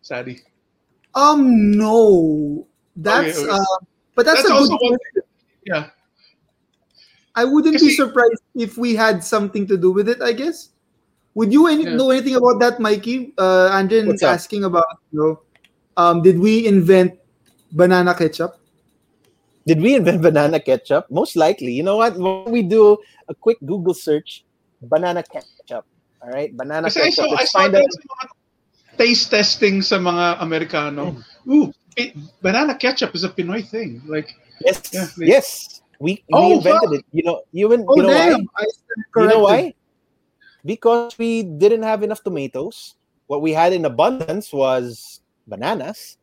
[0.03, 0.41] Sadi.
[1.15, 2.67] Um no.
[2.97, 3.53] That's Okay, okay.
[3.53, 3.77] uh
[4.15, 5.23] but that's, That's a good one question.
[5.65, 5.91] Yeah.
[7.35, 10.71] I wouldn't be surprised if we had something to do with it, I guess.
[11.35, 11.95] Would you any, Yeah.
[11.95, 13.33] know anything about that, Mikey?
[13.38, 14.35] Uh, Andren What's up?
[14.35, 15.33] asking about, you know,
[15.97, 17.14] um, did we invent
[17.71, 18.59] banana ketchup?
[19.66, 21.07] Did we invent banana ketchup?
[21.11, 21.71] Most likely.
[21.71, 22.19] You know what?
[22.19, 24.45] When we do a quick Google search,
[24.83, 25.87] banana ketchup.
[26.21, 27.14] All right, banana Kasi I ketchup.
[27.14, 27.87] saw, I Let's saw find out.
[27.87, 28.27] mga
[28.99, 31.14] taste testing sa mga Amerikano.
[31.47, 31.53] Mm.
[31.55, 31.66] Ooh,
[31.97, 32.12] pi-
[32.43, 34.03] banana ketchup is a Pinoy thing.
[34.05, 35.80] Like, Yes, Yeah, they- yes.
[36.01, 37.05] We, we Oh, invented it.
[37.13, 38.31] You know, even, Oh, you know why?
[38.31, 38.47] damn!
[38.57, 39.75] Stand You know why?
[40.65, 42.95] Because we didn't have enough tomatoes.
[43.27, 46.17] What we had in abundance was bananas.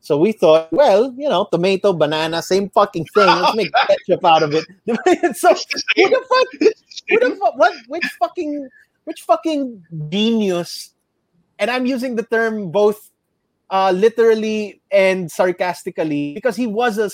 [0.00, 3.26] So we thought, well, you know, tomato, banana, same fucking thing.
[3.26, 4.66] Let's make ketchup out of it.
[5.36, 6.72] so who the fuck?
[7.08, 7.56] Who the fuck?
[7.56, 7.72] What?
[7.88, 8.68] Which fucking?
[9.04, 10.94] Which fucking genius?
[11.58, 13.10] And I'm using the term both
[13.70, 17.10] uh, literally and sarcastically because he was a.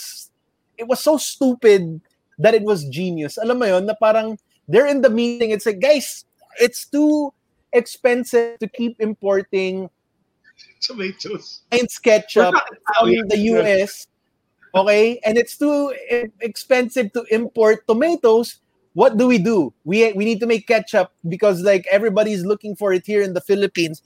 [0.76, 2.00] It was so stupid
[2.40, 3.36] that it was genius.
[3.36, 5.52] Alam mo yon na parang they're in the meeting.
[5.52, 6.24] It's like, guys,
[6.58, 7.30] it's too
[7.72, 9.92] expensive to keep importing
[10.80, 11.62] tomatoes.
[11.70, 12.56] and ketchup
[12.96, 14.08] from the US.
[14.74, 15.92] Okay, and it's too
[16.40, 18.62] expensive to import tomatoes.
[18.94, 19.74] What do we do?
[19.84, 23.42] We we need to make ketchup because like everybody's looking for it here in the
[23.42, 24.02] Philippines.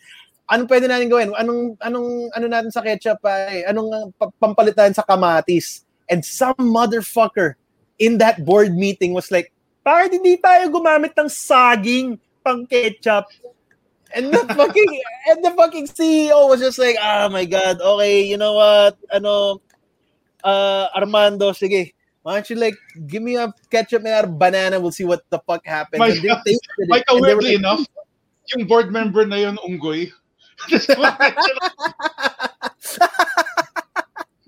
[0.48, 1.32] Anong pwede natin gawin?
[1.36, 5.84] Anong anong ano natin sa ketchup ay anong uh, pa- pampalitan sa kamatis?
[6.08, 7.56] And some motherfucker
[7.98, 9.52] in that board meeting was like,
[9.86, 13.26] "Bakit hindi tayo gumamit ng saging pang ketchup?"
[14.14, 14.92] And the fucking
[15.30, 18.98] and the fucking CEO was just like, "Oh my god, okay, you know what?
[19.10, 19.60] Ano
[20.42, 21.94] uh Armando, sige.
[22.24, 25.38] Why don't you like give me a ketchup and a banana, we'll see what the
[25.44, 26.42] fuck happens." My and God.
[26.88, 27.84] Like, weirdly like, enough,
[28.56, 30.10] yung board member na yun, Unggoy.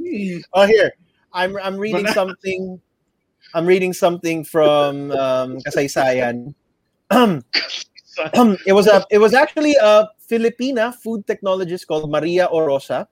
[0.06, 0.38] Hmm.
[0.54, 0.92] oh here
[1.32, 2.14] i'm i'm reading Banana.
[2.14, 2.80] something
[3.56, 6.52] I'm reading something from um, Kasaysayan.
[8.68, 13.08] it was a it was actually a Filipina food technologist called Maria Orosa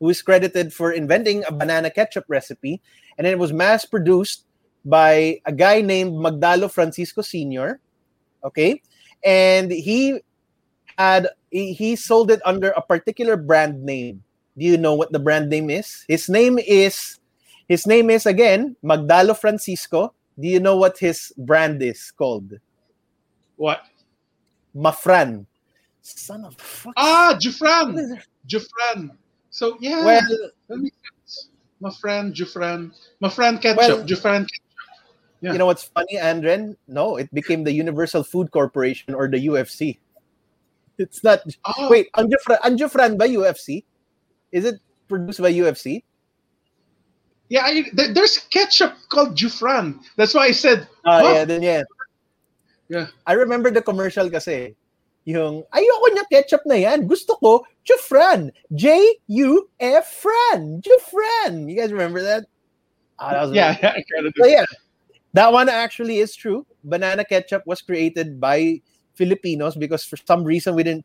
[0.00, 2.82] who is credited for inventing a banana ketchup recipe
[3.16, 4.42] and it was mass produced
[4.84, 7.78] by a guy named Magdalo Francisco Sr.
[8.42, 8.82] Okay?
[9.22, 10.18] And he
[10.98, 14.24] had he, he sold it under a particular brand name.
[14.58, 16.04] Do you know what the brand name is?
[16.08, 17.17] His name is
[17.68, 20.14] his name is again Magdalo Francisco.
[20.38, 22.54] Do you know what his brand is called?
[23.56, 23.82] What?
[24.74, 25.46] Mafran.
[26.00, 26.94] Son of fuck.
[26.96, 28.18] Ah, Jufran.
[28.46, 29.10] Jufran.
[29.50, 30.04] So yeah.
[30.04, 30.22] Well,
[30.68, 31.50] that makes sense.
[31.82, 32.92] Mafran, Jufran.
[33.22, 33.78] Mafran ketchup.
[33.78, 34.64] Well- Jufran ketchup.
[35.40, 35.52] Yeah.
[35.52, 36.74] you know what's funny, Andren?
[36.88, 39.98] No, it became the Universal Food Corporation or the UFC.
[40.98, 41.46] It's not.
[41.64, 43.84] Oh, Wait, ang Jufran, ang Jufran UFC?
[44.50, 46.02] Is it produced by UFC?
[47.48, 49.98] Yeah, I, there- there's ketchup called Jufran.
[50.16, 51.32] That's why I said, Ah, Huh?
[51.32, 51.82] yeah, then yeah.
[52.88, 53.06] Yeah.
[53.26, 54.74] I remember the commercial kasi.
[55.28, 57.04] Yung, ayoko niya ketchup na yan.
[57.04, 58.48] Gusto ko, Jufran.
[58.72, 60.80] J-U-F-Fran.
[60.80, 61.68] Jufran.
[61.68, 62.46] You guys remember that?
[63.18, 64.64] Ah, that was yeah, yeah, I kind of So yeah,
[65.34, 66.64] that one actually is true.
[66.84, 68.80] Banana ketchup was created by
[69.14, 71.04] Filipinos because for some reason we didn't.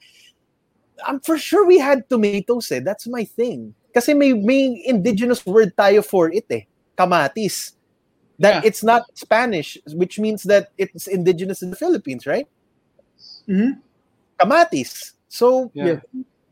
[1.06, 2.72] I'm for sure we had tomatoes.
[2.72, 2.80] Eh.
[2.86, 3.74] That's my thing.
[3.94, 6.66] Kasi may may indigenous word tayo for it eh.
[6.98, 7.78] Kamatis.
[8.42, 8.68] That Yeah.
[8.68, 12.50] it's not Spanish, which means that it's indigenous in the Philippines, right?
[13.46, 13.78] Mhm.
[14.42, 15.14] Kamatis.
[15.30, 16.02] So Yeah.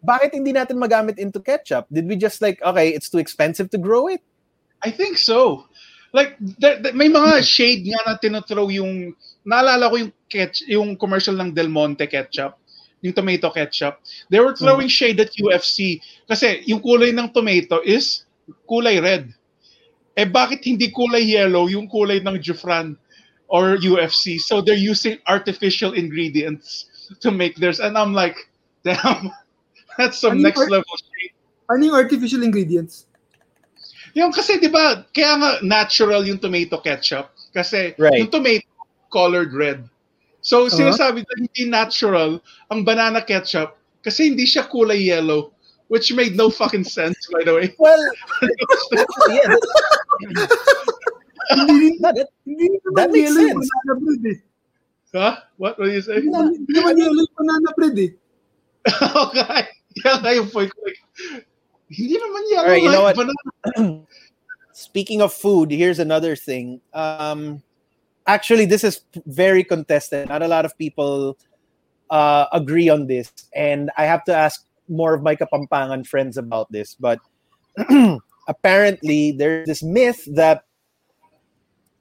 [0.01, 1.89] bakit hindi natin magamit into ketchup?
[1.89, 4.21] Did we just like okay, it's too expensive to grow it?
[4.82, 5.65] I think so.
[6.12, 9.15] Like, there, there- may mga shade nga na tinothrow yung,
[9.47, 12.60] naalala ko yung, ketch, yung commercial ng Del Monte ketchup,
[13.01, 13.97] yung tomato ketchup.
[14.29, 18.25] They were throwing shade at UFC kasi yung kulay ng tomato is
[18.69, 19.33] kulay red.
[20.13, 22.95] Eh bakit hindi kulay yellow yung kulay ng Jufran
[23.49, 24.37] or UFC?
[24.37, 26.87] So they're using artificial ingredients
[27.25, 27.79] to make theirs.
[27.81, 28.37] And I'm like,
[28.85, 29.31] damn,
[29.97, 31.33] that's some Ano next art- level shade.
[31.71, 33.07] Ano yung artificial ingredients?
[34.11, 38.19] Yung kasi 'di ba, kaya nga natural yung tomato ketchup kasi Right.
[38.19, 38.67] yung tomato
[39.07, 39.87] colored red.
[40.41, 40.73] So Uh-huh.
[40.73, 42.41] sinasabi na hindi natural
[42.73, 45.54] ang banana ketchup kasi hindi siya kulay yellow
[45.91, 47.67] which made no fucking sense by the way.
[47.82, 47.99] Well,
[49.30, 49.54] yeah,
[51.51, 51.67] that,
[52.01, 53.67] that, that- hindi naman That makes sense.
[53.69, 54.38] banana bread eh.
[55.12, 55.34] Huh?
[55.60, 56.23] What what do you say?
[56.23, 56.32] Hindi
[56.71, 58.12] naman, yellow yung banana bread eh.
[59.27, 59.62] okay.
[60.01, 60.80] Kaya nga yung point ko
[61.91, 63.15] hindi naman yellow Alright, you know what?
[63.19, 64.08] banana.
[64.71, 66.80] speaking of food, here's another thing.
[66.95, 67.62] Um,
[68.27, 70.29] actually, this is very contested.
[70.29, 71.38] Not a lot of people
[72.10, 76.71] uh, agree on this, and I have to ask more of my Kapampangan friends about
[76.71, 76.95] this.
[76.95, 77.19] But
[78.47, 80.63] apparently, there's this myth that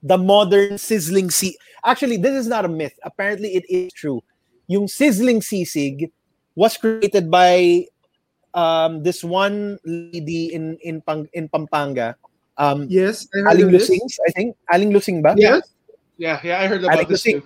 [0.02, 1.56] the modern sizzling sea.
[1.84, 2.98] Actually, this is not a myth.
[3.04, 4.20] Apparently, it is true.
[4.66, 6.10] Yung sizzling sisig
[6.54, 7.86] was created by
[8.54, 12.16] um, this one lady in in Pang, in Pampanga.
[12.58, 13.90] Um, Yes, I Aling this.
[13.90, 14.56] I think.
[14.72, 15.34] Aling Lusing ba?
[15.36, 15.64] Yes.
[16.20, 17.42] Yeah, yeah, I heard about like this too.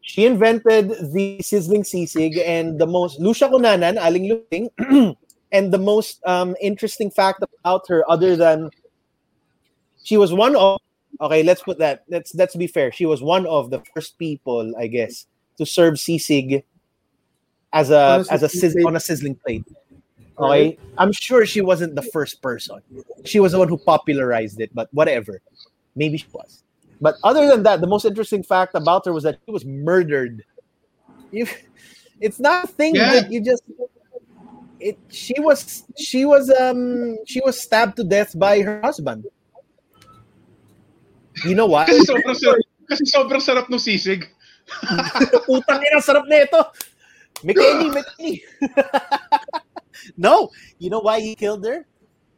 [0.00, 5.16] She invented the sizzling sisig and the most Lucia Cunanan, Aling Luting,
[5.52, 8.70] and the most um, interesting fact about her, other than
[10.02, 10.80] she was one of
[11.20, 12.02] okay, let's put that.
[12.08, 12.90] Let's let's be fair.
[12.90, 15.26] She was one of the first people, I guess,
[15.58, 16.64] to serve sisig
[17.72, 19.64] as a On as a sizzling sizz, on a sizzling plate.
[20.36, 22.82] Okay, I'm sure she wasn't the first person.
[23.24, 25.40] She was the one who popularized it, but whatever.
[25.94, 26.64] Maybe she was.
[27.00, 30.44] But other than that, the most interesting fact about her was that she was murdered.
[31.32, 31.46] You,
[32.20, 33.12] it's not a thing Yeah.
[33.12, 33.62] that you just.
[34.80, 34.98] It.
[35.08, 35.84] She was.
[35.96, 36.50] She was.
[36.50, 37.16] Um.
[37.26, 39.26] She was stabbed to death by her husband.
[41.44, 41.86] You know why?
[41.86, 44.28] Kasi sobrang sarap, kasi sobrang sarap ng sisig.
[45.48, 46.60] Utang ina, sarap na ito.
[47.40, 48.34] McKinney, McKinney.
[50.16, 51.88] no, you know why he killed her?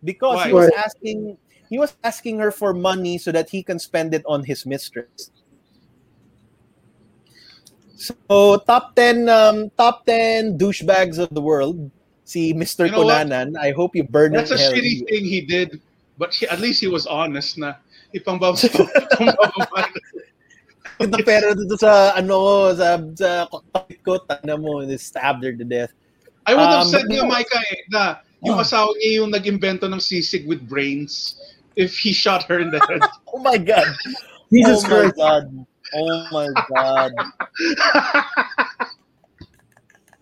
[0.04, 1.36] Because he was asking
[1.72, 5.32] he was asking her for money so that he can spend it on his mistress.
[7.96, 11.88] So top 10 um top 10 douchebags of the world.
[12.28, 12.84] See Mr.
[12.84, 13.32] You know what?
[13.56, 14.76] I hope you burn That's a hell.
[14.76, 15.80] shitty thing he did,
[16.20, 17.80] but he, at least he was honest na
[18.12, 19.96] ipangbaba ipangbaba-
[21.00, 25.96] Ito pero dito sa ano sa sa cockpit ko tanda mo stabbed her to death.
[26.44, 27.24] I would have Um, said no.
[27.24, 28.62] Micah, eh, na yung Oh.
[28.66, 31.38] asawa niya yung nag-invento ng sisig with brains
[31.76, 33.02] if he shot her in the head.
[33.34, 33.86] Oh my god.
[34.52, 35.16] Jesus oh Christ.
[35.16, 35.66] my god.
[35.94, 37.12] Oh my god.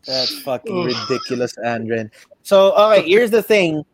[0.06, 0.86] That's fucking Ugh.
[0.86, 2.10] ridiculous, Andren.
[2.42, 3.84] So, all right, here's the thing.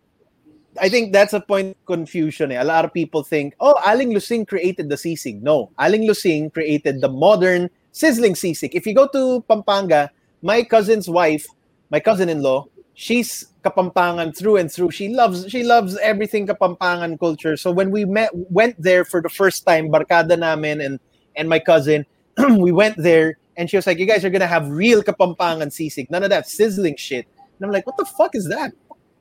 [0.80, 2.52] I think that's a point of confusion.
[2.52, 2.62] Eh.
[2.62, 5.42] A lot of people think, oh, Aling Lusing created the sisig.
[5.42, 8.70] No, Aling Lusing created the modern sizzling sisig.
[8.74, 10.10] If you go to Pampanga,
[10.42, 11.46] my cousin's wife,
[11.90, 12.66] my cousin-in-law,
[12.96, 14.90] she's Kapampangan through and through.
[14.90, 17.56] She loves she loves everything Kapampangan culture.
[17.56, 20.98] So when we met went there for the first time, barkada namin and
[21.36, 22.04] and my cousin,
[22.58, 26.10] we went there and she was like, "You guys are gonna have real Kapampangan sisig,
[26.10, 28.72] none of that sizzling shit." And I'm like, "What the fuck is that?"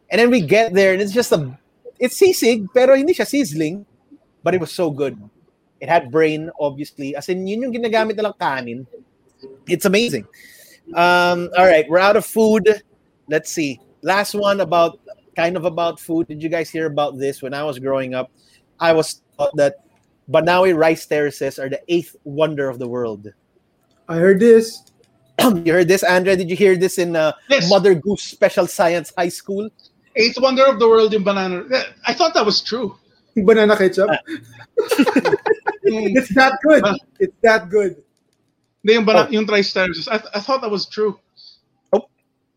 [0.09, 1.51] And then we get there and it's just a
[1.99, 3.85] it's sisig pero hindi siya sizzling,
[4.41, 5.19] but it was so good.
[5.81, 7.15] It had brain obviously.
[7.15, 8.87] As in yun yung ginagamit nilang kanin.
[9.67, 10.25] It's amazing.
[10.93, 12.63] Um, all right, we're out of food.
[13.27, 13.79] Let's see.
[14.01, 14.99] Last one about
[15.35, 16.27] kind of about food.
[16.27, 18.31] Did you guys hear about this when I was growing up?
[18.79, 19.83] I was taught that
[20.29, 23.31] Banaue rice terraces are the eighth wonder of the world.
[24.07, 24.83] I heard this.
[25.41, 26.35] you heard this, Andre?
[26.35, 27.69] Did you hear this in uh, Yes.
[27.69, 29.69] Mother Goose Special Science High School?
[30.15, 31.63] Eighth wonder of the world, in banana.
[32.07, 32.95] I thought that was true.
[33.35, 34.09] Banana ketchup.
[35.87, 36.83] It's that good.
[36.85, 36.95] Ah.
[37.19, 38.01] It's that good.
[38.83, 39.31] hindi, yung, bana- Oh.
[39.31, 40.07] yung triceratops.
[40.07, 41.19] I, I thought that was true.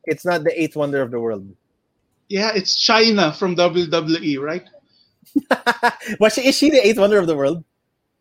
[0.09, 1.47] It's not the eighth wonder of the world.
[2.29, 4.64] Yeah, it's Chyna from WWE, right?
[6.21, 7.64] Was she, is she the eighth wonder of the world?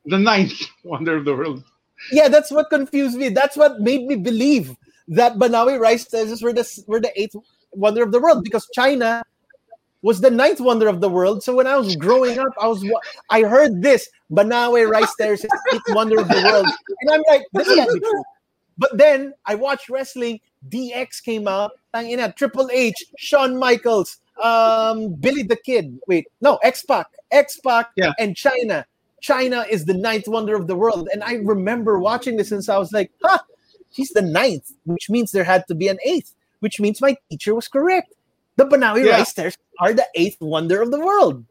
[0.05, 1.63] The ninth wonder of the world.
[2.11, 3.29] Yeah, that's what confused me.
[3.29, 4.75] That's what made me believe
[5.07, 7.35] that Banaue rice terraces were the were the eighth
[7.71, 9.23] wonder of the world because Chyna
[10.01, 11.43] was the ninth wonder of the world.
[11.43, 15.49] So when I was growing up, I was wa- I heard this Banaue rice terraces
[15.73, 16.67] eighth wonder of the world,
[17.01, 18.23] and I'm like, this can't be true.
[18.77, 20.39] But then I watched wrestling.
[20.69, 21.71] DX came out.
[21.93, 25.99] Tangina, Triple H, Shawn Michaels, um, Billy the Kid.
[26.07, 28.11] Wait, no, X Pac, X Pac, Yeah.
[28.19, 28.85] and Chyna.
[29.23, 31.09] Chyna is the ninth wonder of the world.
[31.11, 33.39] And I remember watching this since I was like, huh,
[33.89, 37.55] he's the ninth, which means there had to be an eighth, which means my teacher
[37.55, 38.13] was correct.
[38.57, 39.17] The Banaue Yeah.
[39.17, 41.43] rice terraces are the eighth wonder of the world.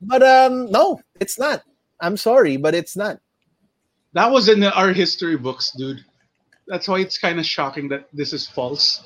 [0.00, 1.62] But um, no, it's not.
[2.00, 3.18] I'm sorry, but it's not.
[4.12, 6.04] That was in our history books, dude.
[6.68, 9.04] That's why it's kind of shocking that this is false.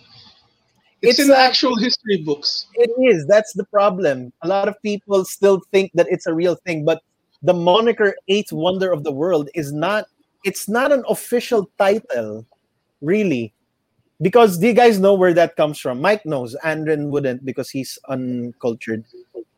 [1.02, 2.66] It's, It's in the a- actual history books.
[2.74, 3.26] It is.
[3.26, 4.32] That's the problem.
[4.42, 7.02] A lot of people still think that it's a real thing, but
[7.42, 10.04] the moniker eighth wonder of the world is not
[10.44, 12.46] it's not an official title,
[13.02, 13.52] really.
[14.22, 16.00] Because do you guys know where that comes from?
[16.00, 16.56] Mike knows.
[16.64, 19.04] Andren wouldn't because he's uncultured.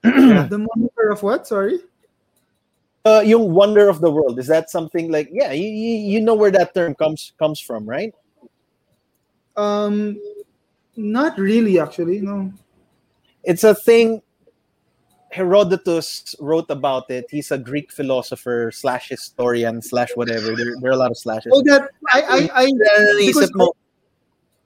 [0.03, 1.47] The moniker of what?
[1.47, 1.79] Sorry.
[3.05, 6.35] Uh, yung wonder of the world is that something like yeah you, you, you know
[6.37, 8.15] where that term comes comes from right
[9.57, 10.17] Um,
[10.97, 11.79] not really.
[11.79, 12.53] Actually, no.
[13.45, 14.23] it's a thing
[15.31, 20.95] herodotus wrote about it he's a greek philosopher slash historian slash whatever there, there are
[20.95, 22.73] a lot of slashes Oh, that I I, I
[23.17, 23.51] because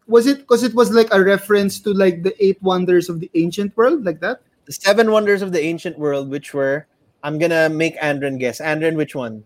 [0.06, 3.30] was it because it was like a reference to like the eight wonders of the
[3.34, 4.40] ancient world, like that.
[4.66, 6.86] the seven wonders of the ancient world which were
[7.26, 9.42] i'm gonna make andren guess andren which one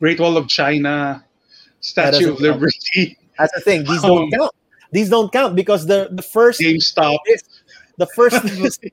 [0.00, 1.24] Great Wall of China,
[1.80, 2.60] Statue of doesn't count.
[2.60, 4.52] Liberty, that's the thing these don't count
[4.92, 7.18] these don't count because the the first GameStop.
[7.98, 8.84] the first list,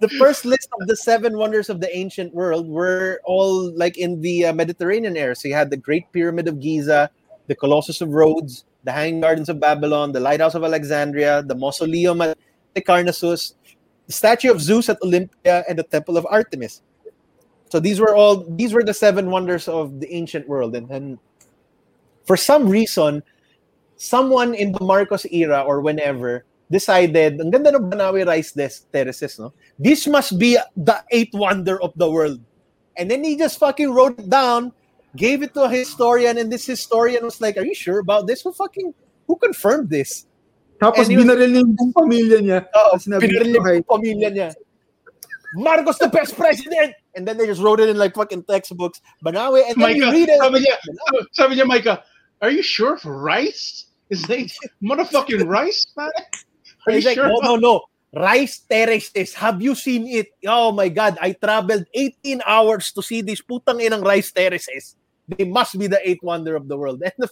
[0.00, 4.20] the first list of the seven wonders of the ancient world were all like in
[4.20, 5.34] the uh, Mediterranean area.
[5.34, 7.10] So you had the Great Pyramid of Giza,
[7.46, 12.20] the Colossus of Rhodes, the Hanging Gardens of Babylon, the Lighthouse of Alexandria, the Mausoleum
[12.22, 12.38] at
[12.74, 13.54] the Carnassus,
[14.06, 16.82] the statue of Zeus at Olympia, and the Temple of Artemis.
[17.74, 21.18] So these were all these were the seven wonders of the ancient world, and then
[22.22, 23.26] for some reason,
[23.98, 29.42] someone in the Marcos era or whenever decided, ang ganda ng Banaue rice des- terraces,
[29.42, 29.50] no?
[29.74, 32.38] This must be the eighth wonder of the world.
[32.94, 34.70] And then he just fucking wrote it down,
[35.18, 38.46] gave it to a historian, and this historian was like, are you sure about this?
[38.46, 38.94] Who fucking,
[39.26, 40.30] who confirmed this?
[40.78, 42.58] Tapos And he was- binaril niya yung pamilya niya.
[42.70, 44.48] Oo, sinabi niya, yung pamilya niya.
[45.54, 46.94] Marcos the best president!
[47.14, 49.00] And then they just wrote it in like fucking textbooks.
[49.24, 50.38] Banaue, and then you Micah, read it.
[50.40, 50.76] sabi niya,
[51.32, 52.02] sabi niya, Micah,
[52.42, 53.86] are you sure for rice?
[54.10, 54.50] Is they
[54.82, 56.10] motherfucking rice, man?
[56.86, 57.28] Are you like, sure?
[57.28, 57.80] no, about- no, no.
[58.14, 59.34] Rice terraces.
[59.34, 60.28] Have you seen it?
[60.46, 61.18] Oh my God.
[61.20, 64.94] I traveled 18 hours to see these putang inang rice terraces.
[65.26, 67.02] They must be the eighth wonder of the world.
[67.04, 67.28] And the,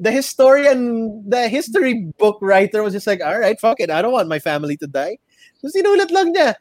[0.00, 3.88] the historian, the history book writer was just like, all right, fuck it.
[3.88, 5.18] I don't want my family to die.
[5.62, 6.58] So sinulat lang niya.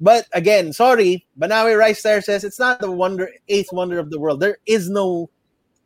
[0.00, 4.20] But again, sorry, Banaue Rice terraces, says it's not the wonder, eighth wonder of the
[4.20, 4.40] world.
[4.40, 5.28] There is no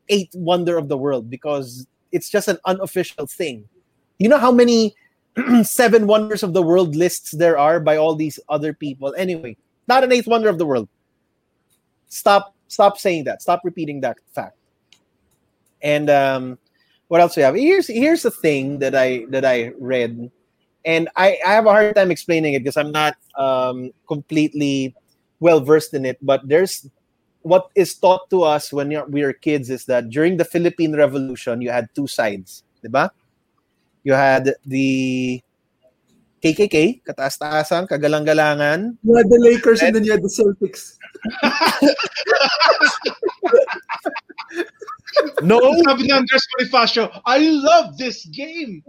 [0.09, 3.69] eighth wonder of the world because it's just an unofficial thing.
[4.19, 4.95] You know how many
[5.63, 9.15] seven wonders of the world lists there are by all these other people.
[9.17, 9.57] Anyway,
[9.89, 10.89] not an eighth wonder of the world.
[12.09, 13.41] Stop stop saying that.
[13.41, 14.57] Stop repeating that fact.
[15.83, 16.59] And um
[17.09, 17.55] what else we have?
[17.55, 20.31] Here's here's the thing that I that I read.
[20.85, 24.95] And I, I have a hard time explaining it because I'm not um, completely
[25.41, 26.19] well versed in it.
[26.23, 26.89] But there's
[27.43, 30.97] what is taught to us when you're, we are kids is that during the Philippine
[30.97, 33.11] Revolution, you had two sides, diba?
[34.05, 35.43] You had the
[36.43, 38.99] KKK, kataas-taasan, kagalang-galangan.
[39.05, 40.99] You had the Lakers and, and then you had the Celtics.
[45.43, 45.61] no.
[45.87, 48.83] Sabi ni Andres Bonifacio, I love this game.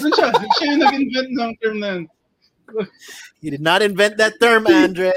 [0.00, 2.02] Doon siya, siya yung nag-invent ng term na yun.
[3.40, 5.14] He did not invent that term, Andre.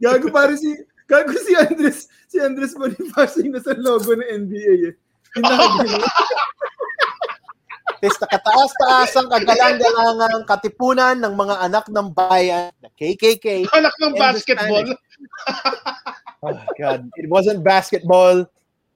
[0.00, 0.72] Gago pare si
[1.04, 4.94] Gago si Andres si Andres Bonifacio yung nasa logo ng NBA eh.
[5.36, 6.00] Hinagin.
[8.00, 13.68] Tis nakataas-taas ang kagalang-galangang katipunan ng mga anak ng bayan, the KKK.
[13.76, 14.88] Anak ng basketball.
[16.48, 18.48] oh God, it wasn't basketball.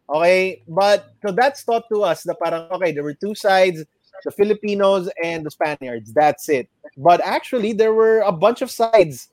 [0.08, 3.84] Okay, but so that's taught to us that parang okay, there were two sides,
[4.24, 6.12] the Filipinos and the Spaniards.
[6.12, 6.68] That's it.
[6.96, 9.28] But actually, there were a bunch of sides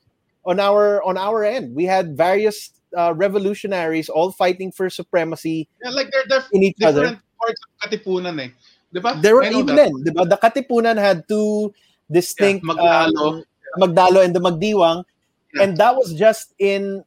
[0.45, 1.75] on our on our end.
[1.75, 5.67] We had various uh, revolutionaries all fighting for supremacy.
[5.83, 7.21] Yeah, like they're, they're in each different other.
[7.39, 8.49] parts of Katipunan eh.
[8.93, 9.21] Diba?
[9.21, 10.27] There were I even then, diba?
[10.27, 11.73] The Katipunan had two
[12.11, 13.27] distinct Yeah, Magdalo.
[13.39, 13.43] um,
[13.77, 15.05] Magdalo and the Magdiwang,
[15.55, 15.63] Yeah.
[15.63, 17.05] and that was just in.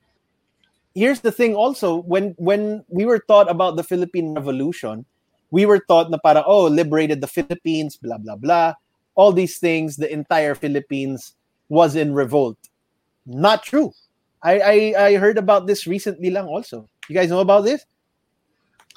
[0.94, 1.54] Here's the thing.
[1.54, 5.04] Also, when when we were taught about the Philippine Revolution,
[5.54, 8.74] we were taught na para oh liberated the Philippines, blah blah blah,
[9.14, 9.94] all these things.
[9.94, 11.38] The entire Philippines
[11.70, 12.58] was in revolt.
[13.22, 13.94] Not true.
[14.42, 16.90] I I, I heard about this recently lang also.
[17.06, 17.86] You guys know about this?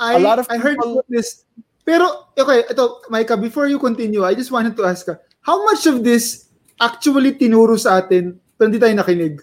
[0.02, 1.46] I, A lot of I heard people- about this.
[1.88, 5.88] Pero, okay, ito, Micah, before you continue, I just wanted to ask ka, how much
[5.88, 6.52] of this
[6.84, 9.40] actually tinuro sa atin pero hindi tayo nakinig?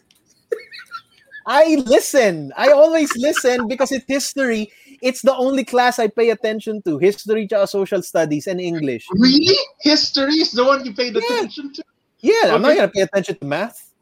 [1.48, 2.52] I listen.
[2.56, 4.68] I always listen because it's history.
[5.04, 6.96] It's the only class I pay attention to.
[6.96, 9.04] History, tsaka social studies, and English.
[9.12, 9.52] Really?
[9.84, 11.44] History is the one you paid Yeah.
[11.44, 11.84] attention to?
[12.24, 13.92] Yeah, I'm not gonna pay attention to math.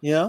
[0.00, 0.28] You know,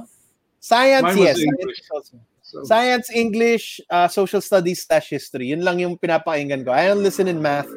[0.60, 1.40] science, yes.
[1.40, 1.80] English.
[1.88, 2.12] Science.
[2.48, 5.52] So, Science, English, uh, social studies slash history.
[5.52, 6.72] Yun lang yung pinapakinggan ko.
[6.72, 7.68] I don't listen in math.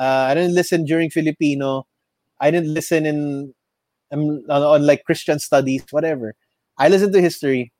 [0.00, 1.84] Uh, I didn't listen during Filipino.
[2.40, 3.52] I didn't listen in
[4.12, 6.32] um, on, on like Christian studies, whatever.
[6.78, 7.72] I listen to history.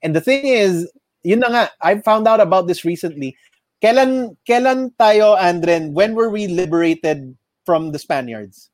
[0.00, 0.88] And the thing is,
[1.22, 3.36] yun na nga, I found out about this recently.
[3.82, 7.34] Kailan, kailan tayo, Andren, when were we liberated
[7.66, 8.72] from the Spaniards?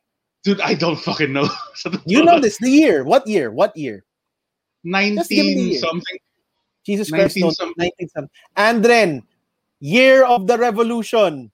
[0.49, 1.49] dude, I don't fucking know.
[2.07, 3.05] You know this, the year.
[3.05, 3.51] What year?
[3.51, 4.05] What year?
[4.85, 5.81] Just give me the 19 year.
[5.81, 6.19] something.
[6.85, 7.91] Jesus Christ, 19 no, something.
[8.01, 8.37] 19 something.
[8.57, 9.11] Andren,
[9.81, 11.53] year of the revolution.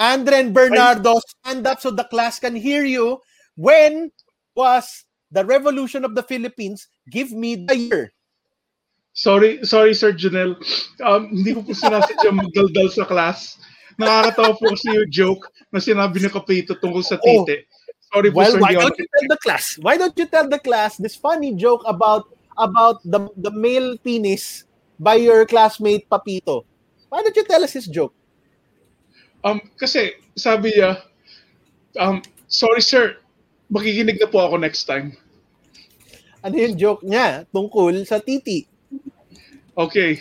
[0.00, 3.20] Andren Bernardo, stand up so the class can hear you.
[3.56, 4.10] When
[4.56, 6.88] was the revolution of the Philippines?
[7.10, 8.12] Give me the year.
[9.12, 10.54] Sorry, sorry Sir Janelle.
[11.02, 13.58] Um, hindi ko po sinasadya magdaldal sa class.
[13.98, 17.44] Nakakatawa po kasi yung joke na sinabi ni Kapito tungkol sa Oh.
[17.44, 17.66] tite.
[18.10, 19.64] Sorry po Well, sir, why ako don't you tell the class?
[19.78, 22.26] Why don't you tell the class this funny joke about
[22.58, 24.66] about the the male penis
[24.98, 26.62] by your classmate Papito?
[27.10, 28.14] Why don't you tell us his joke?
[29.42, 31.02] Um, kasi sabi niya,
[31.98, 33.18] um, sorry sir,
[33.66, 35.14] makikinig na po ako next time.
[36.40, 38.69] Ano yung joke niya tungkol sa titi?
[39.80, 40.20] Okay.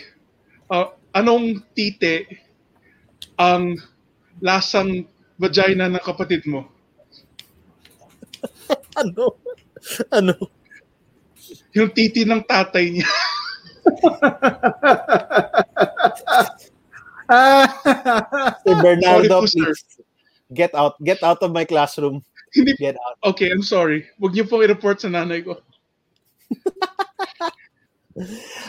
[0.72, 2.32] Uh, anong tite
[3.36, 3.76] ang
[4.39, 5.03] lasang
[5.36, 6.64] vagina ng kapatid mo?
[8.99, 9.39] Ano?
[10.12, 10.36] Ano?
[11.72, 13.07] Yung titi ng tatay niya.
[18.64, 20.03] Sir Bernardo, Sorry po,
[20.51, 20.99] get out.
[20.99, 22.22] Get out of my classroom.
[22.51, 23.18] Hindi Get out.
[23.34, 24.03] Okay, I'm sorry.
[24.20, 25.57] Huwag niyo pong i-report sa nanay ko.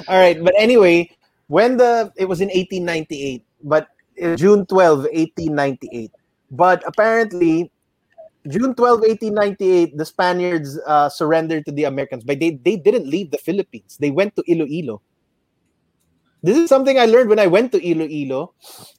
[0.09, 1.11] All right, but anyway,
[1.49, 3.89] when the it was in 1898, but
[4.37, 6.13] June 12, 1898.
[6.51, 7.71] But apparently,
[8.49, 13.31] June 12, 1898, the Spaniards uh, surrendered to the Americans, but they they didn't leave
[13.31, 13.97] the Philippines.
[14.01, 15.03] They went to Iloilo.
[16.43, 18.55] This is something I learned when I went to Iloilo.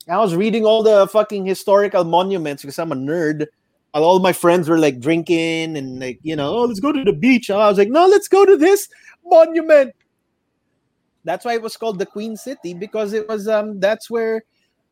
[0.07, 3.47] I was reading all the fucking historical monuments because I'm a nerd.
[3.93, 7.13] All my friends were like drinking and like, you know, oh, let's go to the
[7.13, 7.49] beach.
[7.49, 8.87] I was like, no, let's go to this
[9.25, 9.93] monument.
[11.23, 14.43] That's why it was called the Queen City because it was um that's where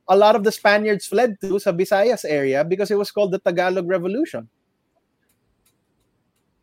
[0.09, 3.39] a lot of the Spaniards fled to sa Visayas area because it was called the
[3.39, 4.49] Tagalog Revolution.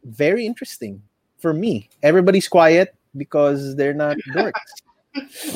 [0.04, 1.02] Very interesting
[1.38, 1.90] for me.
[2.02, 4.66] Everybody's quiet because they're not dorks.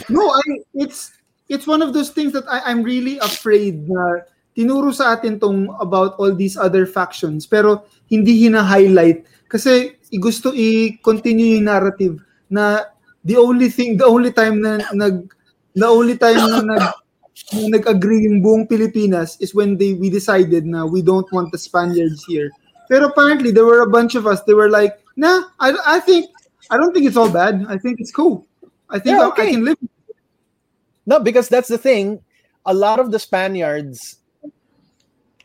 [0.09, 0.43] No, I
[0.75, 1.13] it's
[1.51, 4.23] it's one of those things that I, I'm really afraid na
[4.55, 11.59] tinuro sa atin tong about all these other factions pero hindi hina-highlight kasi gusto i-continue
[11.59, 12.19] yung narrative
[12.51, 12.87] na
[13.25, 15.29] the only thing the only time na nag
[15.75, 16.85] the only time na nag
[17.53, 21.59] na nag-agree yung buong Pilipinas is when they we decided na we don't want the
[21.59, 22.51] Spaniards here
[22.91, 24.43] Pero apparently there were a bunch of us.
[24.43, 26.27] They were like, "Nah, I, I think
[26.75, 27.65] I don't think it's all bad.
[27.71, 28.45] I think it's cool.
[28.91, 29.47] I think Yeah, I, okay.
[29.47, 29.79] I can live."
[31.07, 32.19] No, because that's the thing.
[32.67, 34.19] A lot of the Spaniards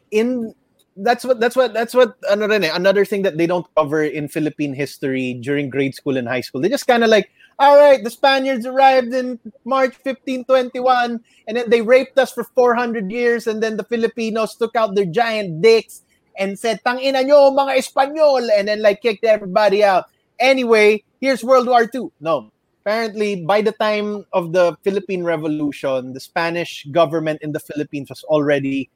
[0.10, 0.58] in
[0.98, 4.02] that's what that's what that's what ano rin eh, another thing that they don't cover
[4.02, 6.66] in Philippine history during grade school and high school.
[6.66, 11.70] They just kind of like, all right, the Spaniards arrived in March 1521 and then
[11.70, 16.04] they raped us for 400 years and then the Filipinos took out their giant dicks
[16.38, 20.06] and said, "Tangina nyo mga Espanyol," and then like kicked everybody out.
[20.40, 22.12] Anyway, here's World War II.
[22.20, 22.52] No,
[22.84, 28.24] apparently by the time of the Philippine Revolution, the Spanish government in the Philippines was
[28.26, 28.90] already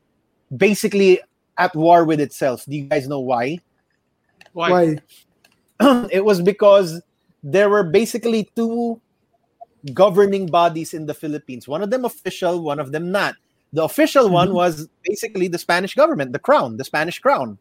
[0.55, 1.21] basically
[1.57, 2.65] at war with itself.
[2.67, 3.59] Do you guys know why?
[4.51, 4.99] Why?
[5.79, 6.07] Why?
[6.11, 7.01] it was because
[7.43, 8.99] there were basically two
[9.93, 11.67] governing bodies in the Philippines.
[11.67, 13.35] One of them official, one of them not.
[13.71, 17.57] The official one was basically the Spanish government, the crown, the Spanish crown.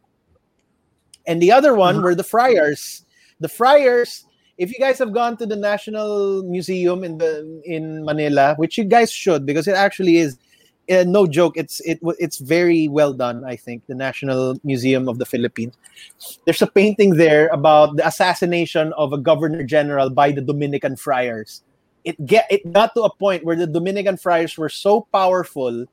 [1.27, 2.03] And the other one Mhm.
[2.03, 3.05] were the friars.
[3.39, 4.25] The friars,
[4.57, 8.83] if you guys have gone to the National Museum in the in Manila, which you
[8.83, 10.37] guys should because it actually is
[10.89, 15.19] uh, no joke, it's it it's very well done, I think, the National Museum of
[15.19, 15.75] the Philippines
[16.45, 21.63] there's a painting there about the assassination of a governor general by the Dominican friars.
[22.03, 25.85] It get it got to a point where the Dominican friars were so powerful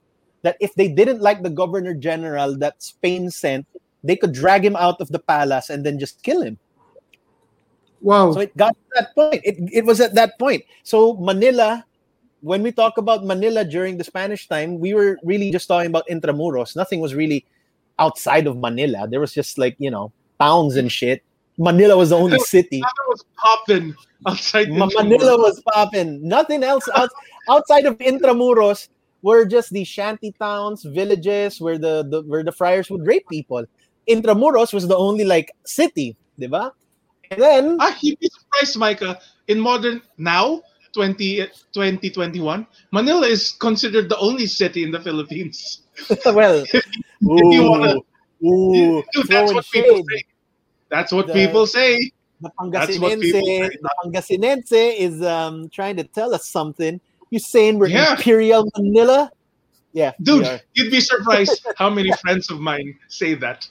[0.43, 3.67] that if they didn't like the governor general that Spain sent,
[4.05, 6.59] they could drag him out of the palace and then just kill him.
[8.01, 8.33] Wow.
[8.33, 9.43] So it got to that point.
[9.45, 10.63] It, it was at that point.
[10.85, 11.85] So Manila,
[12.41, 16.05] when we talk about Manila during the Spanish time, we were really just talking about
[16.11, 16.77] Intramuros.
[16.77, 17.45] Nothing was really
[17.99, 19.09] outside of Manila.
[19.09, 21.23] There was just like, you know, towns and shit.
[21.59, 22.81] Manila was the only city.
[22.81, 23.95] Manila was popping
[24.27, 24.69] outside.
[24.69, 24.95] Intramuros.
[24.95, 26.27] Manila was popping.
[26.27, 27.11] Nothing else out,
[27.49, 28.89] outside of Intramuros
[29.23, 33.65] were just the shanty towns, villages where the, the where the friars would rape people.
[34.09, 36.71] Intramuros was the only like city, diba?
[37.31, 39.19] And then Ah, you'd be surprised, Micah.
[39.49, 40.63] In modern now,
[40.97, 41.45] 20,
[41.77, 45.83] 2021, Manila is considered the only city in the Philippines.
[46.27, 46.65] well,
[47.29, 48.01] ooh, you wanna-
[48.43, 50.23] ooh, Dude, that's what people say.
[50.89, 52.11] That's what The- people say.
[52.41, 57.01] The That's what people Pangasinense, the Pangasinense is um trying to tell us something.
[57.33, 58.13] You're saying we're Yeah.
[58.13, 59.33] Imperial Manila?
[59.97, 60.45] Yeah, Dude,
[60.77, 63.65] you'd be surprised how many friends of mine say that.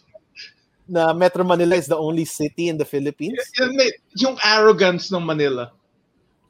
[0.89, 3.37] Na Metro Manila is the only city in the Philippines.
[3.61, 5.69] May- Yung arrogance ng Manila.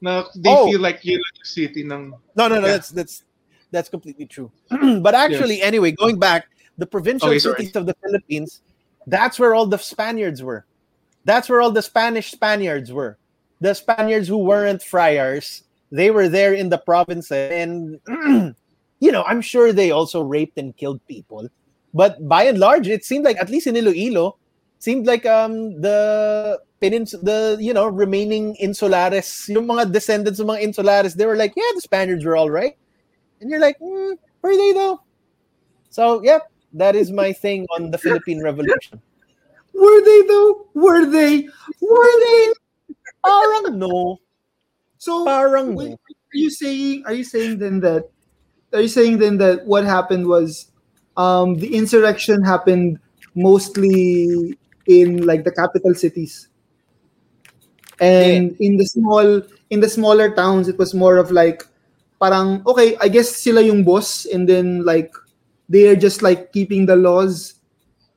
[0.00, 0.70] Na they Oh.
[0.70, 2.12] feel like yun ang city ng...
[2.36, 2.66] No, no, no.
[2.66, 2.72] Yeah.
[2.78, 3.24] That's that's
[3.70, 4.50] that's completely true.
[5.00, 6.46] but actually, anyway, going back,
[6.78, 7.56] the provincial Okay, sorry.
[7.64, 8.60] cities of the Philippines,
[9.06, 10.66] that's where all the Spaniards were.
[11.24, 13.18] That's where all the Spanish Spaniards were.
[13.60, 17.98] The Spaniards who weren't friars, they were there in the province, and
[19.00, 21.48] you know, I'm sure they also raped and killed people.
[21.94, 24.36] But by and large, it seemed like at least in Iloilo,
[24.78, 30.62] seemed like um the penins the you know remaining insulares, yung mga descendants of mga
[30.62, 32.76] insulares, they were like, yeah, the Spaniards were all right,
[33.40, 35.00] and you're like, mm, were they though?
[35.90, 36.40] So yeah,
[36.74, 39.00] that is my thing on the Philippine Revolution.
[39.72, 40.66] Were they though?
[40.74, 41.48] Were they?
[41.80, 42.52] Were they?
[43.24, 44.20] Parang no,
[44.98, 45.94] So parang wait, no.
[45.94, 47.04] are you saying?
[47.06, 48.08] Are you saying then that?
[48.72, 50.70] Are you saying then that what happened was,
[51.16, 52.98] um, the insurrection happened
[53.34, 54.58] mostly
[54.88, 56.48] in like the capital cities,
[58.00, 61.66] and in the small in the smaller towns, it was more of like,
[62.20, 65.12] parang okay, I guess sila yung boss, and then like
[65.68, 67.54] they are just like keeping the laws,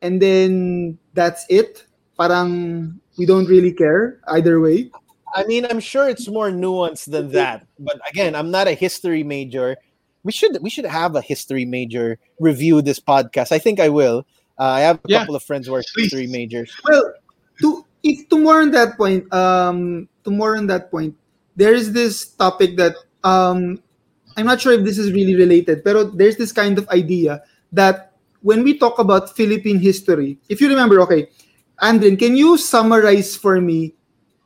[0.01, 1.85] and then that's it.
[2.17, 4.91] Parang we don't really care either way.
[5.35, 7.65] I mean, I'm sure it's more nuanced than that.
[7.77, 9.77] But again, I'm not a history major.
[10.23, 13.51] We should we should have a history major review this podcast.
[13.51, 14.25] I think I will.
[14.59, 16.11] Uh, I have a Yeah, couple of friends who are please.
[16.11, 16.75] history majors.
[16.83, 17.15] Well,
[17.63, 21.15] to if to more on that point, um, to more on that point,
[21.55, 23.79] there is this topic that um,
[24.35, 27.41] I'm not sure if this is really related, but there's this kind of idea
[27.71, 28.11] that
[28.43, 31.31] when we talk about Philippine history, if you remember, okay,
[31.81, 33.95] Andrin, can you summarize for me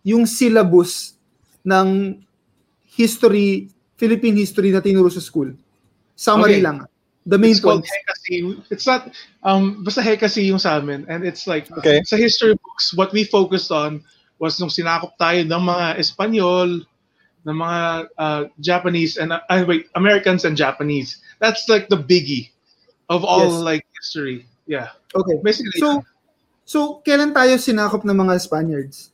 [0.06, 1.18] yung syllabus
[1.66, 2.22] ng
[2.86, 5.54] history, Philippine history na tinuro sa school?
[6.14, 6.66] Summary Okay.
[6.66, 6.86] lang.
[7.26, 7.96] The main It's called points.
[8.28, 8.64] Hekasi.
[8.70, 9.08] It's not,
[9.44, 11.08] um, basta Hekasi yung sa amin.
[11.08, 12.04] And it's like, Okay.
[12.04, 14.04] sa history books, what we focused on
[14.40, 16.84] was nung sinakop tayo ng mga Espanyol,
[17.48, 17.80] ng mga
[18.20, 21.24] uh, Japanese, and, uh, wait, Americans and Japanese.
[21.40, 22.52] That's like the biggie
[23.08, 23.64] of all Yes.
[23.64, 24.44] like history.
[24.68, 24.92] Yeah.
[25.16, 25.40] Okay.
[25.44, 26.04] Basically, So,
[26.68, 29.12] so kailan tayo sinakop ng mga Spaniards?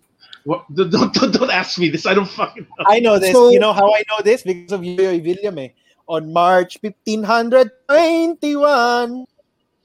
[0.50, 2.06] what, don't, don't, don't ask me this.
[2.10, 2.86] I don't fucking know.
[2.90, 3.34] I know this.
[3.38, 5.62] So- you know how I know this because of Yoyoy Villame.
[5.62, 5.72] Eh.
[6.10, 9.30] On March 1521,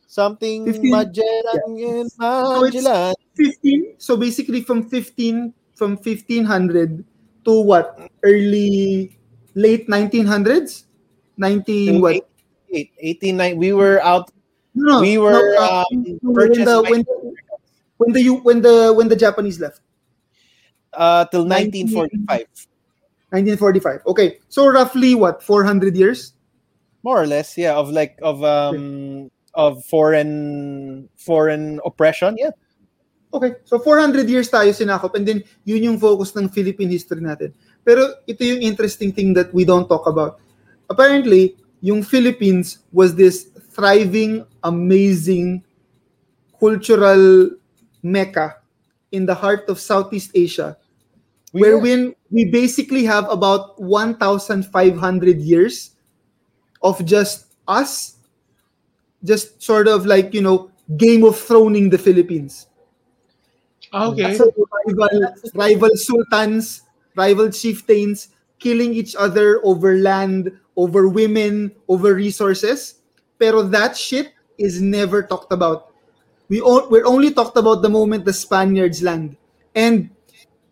[0.08, 3.12] Something 15 Magellan in it's- Magellan.
[3.34, 7.02] 15 so basically from 15 from 1500
[7.44, 7.98] to what?
[8.22, 9.10] Early
[9.58, 10.86] late 1900s
[11.36, 12.22] 19 what?
[12.72, 14.30] Eight- 18, nine- we were out
[14.74, 17.34] no, we were, no, um, when the when the,
[17.98, 19.80] when the when the when the japanese left.
[20.94, 22.46] Uh, till 19 1945.
[23.34, 26.34] 1945 okay so roughly what 400 years
[27.04, 32.56] More or less, yeah, of like of um of foreign foreign oppression, yeah.
[33.28, 33.60] Okay.
[33.68, 37.52] So 400 years tayo sinakop and then yun yung focus ng Philippine history natin.
[37.84, 40.40] Pero ito yung interesting thing that we don't talk about.
[40.88, 41.52] Apparently,
[41.84, 45.60] yung Philippines was this thriving, amazing
[46.56, 47.52] cultural
[48.00, 48.64] mecca
[49.12, 50.80] in the heart of Southeast Asia
[51.54, 55.92] We where were- when we basically have about 1,500 years
[56.82, 58.16] of just us,
[59.24, 62.66] just sort of like, you know, Game of Throning the Philippines.
[63.92, 64.34] Ah, okay.
[64.34, 64.50] So,
[64.86, 65.14] rival,
[65.54, 66.82] rival sultans,
[67.14, 68.28] rival chieftains
[68.58, 72.96] killing each other over land, over women, over resources.
[73.38, 75.92] Pero that shit is never talked about.
[76.48, 79.36] We o- we're only talked about the moment the Spaniards land.
[79.74, 80.10] And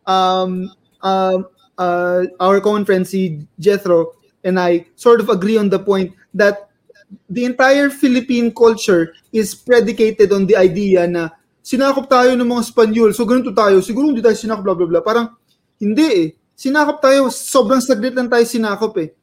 [0.07, 0.72] um,
[1.03, 1.46] um,
[1.78, 2.59] uh, our
[3.05, 6.70] si Jethro, and I sort of agree on the point that
[7.28, 11.30] the entire Philippine culture is predicated on the idea na
[11.62, 15.05] sinakop tayo ng mga Spanyol, so ganito tayo, siguro hindi tayo sinakop, blah, blah, blah.
[15.05, 15.26] Parang,
[15.78, 16.26] hindi eh.
[16.59, 19.14] Sinakop tayo, sobrang saglit lang tayo sinakop eh.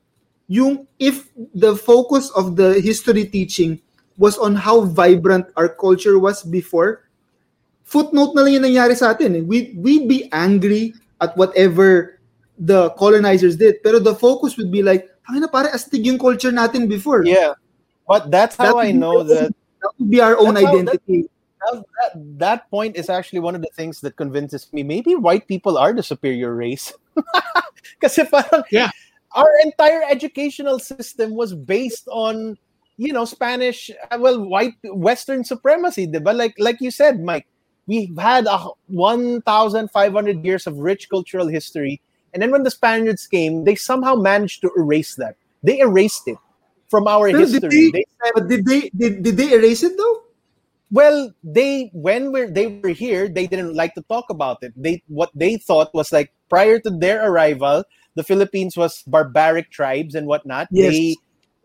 [0.49, 3.77] Yung, if the focus of the history teaching
[4.17, 7.05] was on how vibrant our culture was before,
[7.89, 9.41] footnote na lang yung nangyari sa atin eh.
[9.41, 12.21] We, we'd be angry at whatever
[12.61, 16.53] the colonizers did, pero the focus would be like, ang na pare, astig yung culture
[16.53, 17.25] natin before.
[17.25, 17.57] Yeah.
[18.07, 21.29] But that's how would I know our that own- that would be our own identity.
[21.59, 25.47] that, that that point is actually one of the things that convinces me maybe white
[25.47, 26.93] people are the superior race.
[28.03, 28.89] Kasi parang Yeah.
[29.35, 32.57] our entire educational system was based on
[32.97, 36.35] you know Spanish uh, well white western supremacy, diba?
[36.35, 37.47] Like like you said, Mike,
[37.89, 41.99] we've had a 1500 years of rich cultural history
[42.33, 45.35] and then when the Spaniards came, they somehow managed to erase that.
[45.63, 46.37] They erased it
[46.87, 47.89] from our Pero did history.
[47.89, 50.17] they- They said But did they did, did they erase it though?
[50.91, 54.73] well, they when we're, they were here, they didn't like to talk about it.
[54.75, 57.83] They what they thought was like prior to their arrival,
[58.17, 60.67] the Philippines was barbaric tribes and whatnot.
[60.71, 60.93] Yes.
[60.93, 61.15] They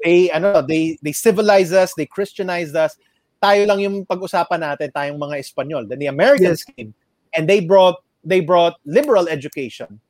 [0.05, 2.97] they know they they civilized us, they Christianized us.
[3.45, 5.85] Tayo lang yung pag-usapan natin, tayong mga Espanyol.
[5.85, 6.97] Then the Americans came
[7.37, 10.01] and they brought they brought liberal education.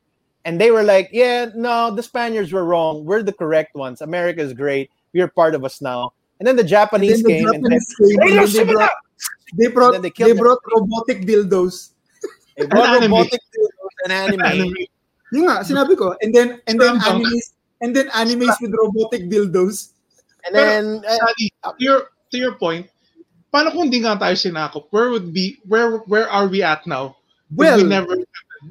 [0.46, 3.02] And they were like, yeah, no, the Spaniards were wrong.
[3.02, 4.06] We're the correct ones.
[4.06, 4.92] America is great.
[5.10, 6.14] You're part of us now.
[6.38, 8.96] And then the And Japanese then the came and Japanese came, and then they brought
[9.58, 11.90] they brought they they, brought robotic dildos.
[12.54, 13.18] They brought An anime.
[13.18, 14.42] robotic dildos and anime.
[14.46, 14.82] Anime.
[15.32, 16.14] Yung nga, sinabi ko.
[16.22, 19.90] And then and then animes and then animes with robotic dildos.
[20.46, 21.98] And then uh, Sally, to your
[22.30, 22.90] to your point,
[23.54, 24.90] paano kung di nga tayo sinakop?
[24.90, 27.14] Where would be where where are we at now?
[27.54, 28.18] Well, we never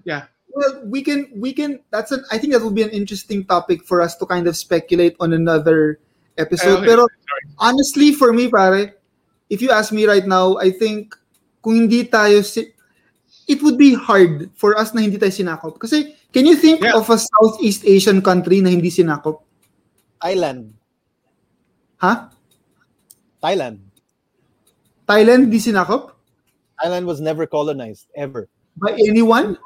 [0.03, 0.27] yeah.
[0.51, 3.87] well, we can we can that's an I think that will be an interesting topic
[3.87, 6.03] for us to kind of speculate on another
[6.35, 6.83] episode.
[6.83, 7.45] Okay, Pero sorry.
[7.63, 8.99] honestly, for me, pare,
[9.47, 11.15] if you ask me right now, I think
[11.63, 12.75] kung hindi tayo si
[13.47, 15.79] it would be hard for us na hindi tayo sinakop.
[15.79, 16.99] Kasi can you think Yeah.
[16.99, 19.47] of a Southeast Asian country na hindi sinakop?
[20.19, 20.75] Thailand.
[22.03, 22.35] Ha?
[23.39, 23.92] Thailand.
[25.07, 26.11] Thailand hindi sinakop?
[26.81, 28.47] Thailand was never colonized ever
[28.77, 29.57] By anyone?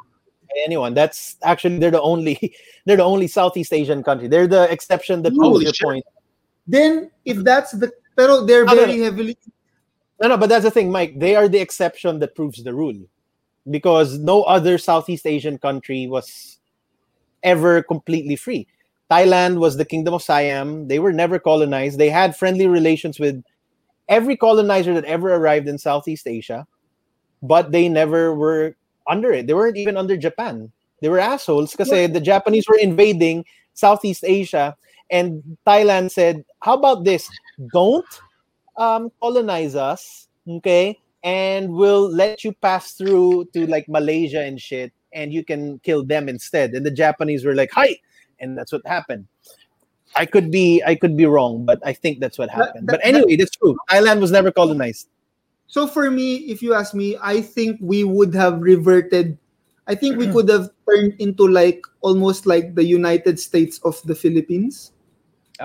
[0.48, 0.94] by anyone.
[0.94, 4.28] That's actually they're the only they're the only Southeast Asian country.
[4.28, 6.06] They're the exception that proves your point.
[6.68, 7.92] Then, if that's the...
[8.16, 9.38] Pero they're ah, No, no, very heavily...
[10.22, 11.20] No, no, but that's the thing, Mike.
[11.20, 12.98] They are the exception that proves the rule,
[13.70, 16.58] because no other Southeast Asian country was
[17.44, 18.68] ever completely free.
[19.12, 20.88] Thailand was the kingdom of Siam.
[20.88, 22.00] They were never colonized.
[22.00, 23.42] They had friendly relations with
[24.10, 26.68] every colonizer that ever arrived in Southeast Asia,
[27.42, 28.76] but they never were
[29.08, 29.48] under it.
[29.48, 30.72] They weren't even under Japan.
[31.02, 34.76] They were assholes because the Japanese were invading Southeast Asia,
[35.12, 37.30] and Thailand said, "How about this?
[37.72, 38.06] Don't
[38.78, 40.98] um, colonize us, okay?
[41.24, 46.04] And we'll let you pass through to like Malaysia and shit, and you can kill
[46.04, 47.98] them instead." And the Japanese were like, "Hi,"
[48.40, 49.28] and that's what happened.
[50.16, 52.88] I could be I could be wrong, but I think that's what happened.
[52.88, 53.78] that- but anyway, that's true.
[53.90, 55.08] Thailand was never colonized.
[55.68, 59.38] So for me, if you ask me, I think we would have reverted.
[59.88, 64.16] I think we could have turned into like almost like the United States of the
[64.16, 64.92] Philippines.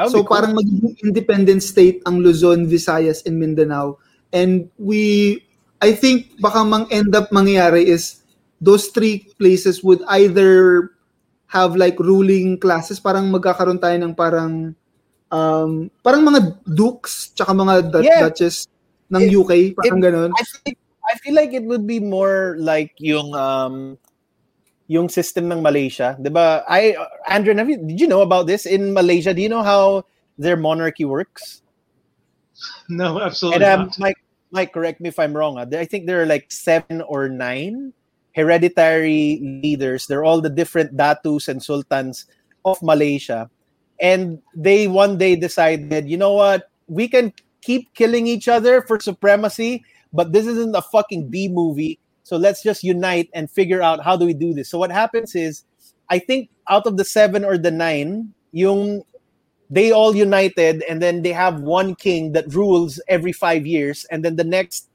[0.08, 0.30] So cool.
[0.30, 3.98] parang magiging independent state ang Luzon, Visayas, and Mindanao.
[4.32, 5.44] And we,
[5.82, 8.22] I think baka mang end up mangyayari is
[8.62, 10.94] those three places would either
[11.52, 14.72] have like ruling classes, parang magkakaroon tayo ng parang
[15.28, 18.24] um, parang mga dukes tsaka mga du- Yeah.
[18.24, 18.64] duchess
[19.12, 20.30] ng It- UK, parang ganun.
[20.32, 24.00] I think I feel like it would be more like yung um
[24.88, 26.64] yung system ng Malaysia, 'di ba?
[26.64, 26.96] I
[27.28, 29.36] Andrew, have you, did you know about this in Malaysia?
[29.36, 30.08] Do you know how
[30.40, 31.60] their monarchy works?
[32.88, 33.98] No, absolutely And um, not.
[34.00, 34.20] Mike,
[34.52, 35.60] Mike, correct me if I'm wrong.
[35.60, 35.68] ah.
[35.68, 37.92] I think there are like seven or nine
[38.34, 40.06] hereditary leaders.
[40.06, 42.26] They're all the different datus and sultans
[42.64, 43.50] of Malaysia,
[44.00, 48.98] and they one day decided, you know what, we can keep killing each other for
[49.00, 51.98] supremacy, but this isn't a fucking B movie.
[52.24, 54.70] So let's just unite and figure out how do we do this.
[54.70, 55.64] So what happens is,
[56.08, 59.02] I think out of the seven or the nine, yung
[59.70, 64.22] they all united and then they have one king that rules every five years and
[64.22, 64.90] then the next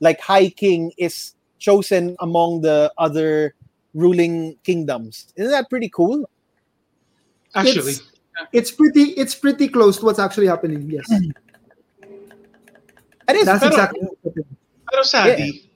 [0.00, 3.54] like high king is chosen among the other
[3.94, 6.24] ruling kingdoms isn't that pretty cool
[7.54, 8.02] Actually, It's,
[8.52, 10.88] it's pretty it's pretty close to what's actually happening.
[10.90, 11.08] Yes.
[13.26, 14.56] that is That's pero- exactly what's happening.
[14.90, 15.70] Pero Sadi,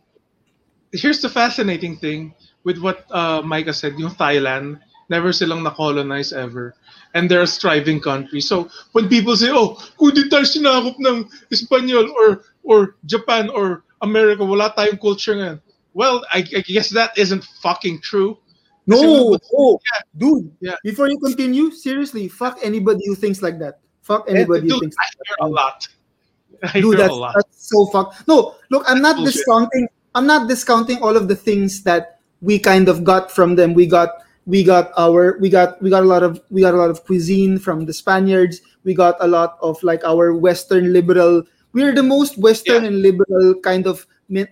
[0.93, 6.75] here's the fascinating thing with what uh, Micah said, yung Thailand, never silang na-colonize ever.
[7.13, 8.41] And they're a striving country.
[8.41, 13.85] So when people say, oh, kung di tayo sinakop ng Espanyol or or Japan or
[14.01, 15.61] America, wala tayong culture ngayon.
[15.95, 18.39] Well, I, I guess that isn't fucking true.
[18.87, 19.79] No, oh,
[20.17, 20.51] dude.
[20.61, 20.75] Yeah.
[20.83, 23.79] Before you continue, seriously, fuck anybody who thinks like that.
[24.03, 24.97] Fuck anybody who Dude, thinks.
[24.99, 25.87] I hear a lot.
[26.65, 27.35] I Dude, hear that's, a lot.
[27.37, 28.15] that's so fuck.
[28.27, 29.35] No, look, I'm not Bullshit.
[29.35, 29.87] discounting.
[30.15, 33.73] I'm not discounting all of the things that we kind of got from them.
[33.73, 34.11] We got
[34.47, 37.05] we got our we got we got a lot of we got a lot of
[37.05, 38.61] cuisine from the Spaniards.
[38.83, 41.45] We got a lot of like our Western liberal.
[41.73, 42.89] We're the most Western Yeah.
[42.89, 44.05] and liberal kind of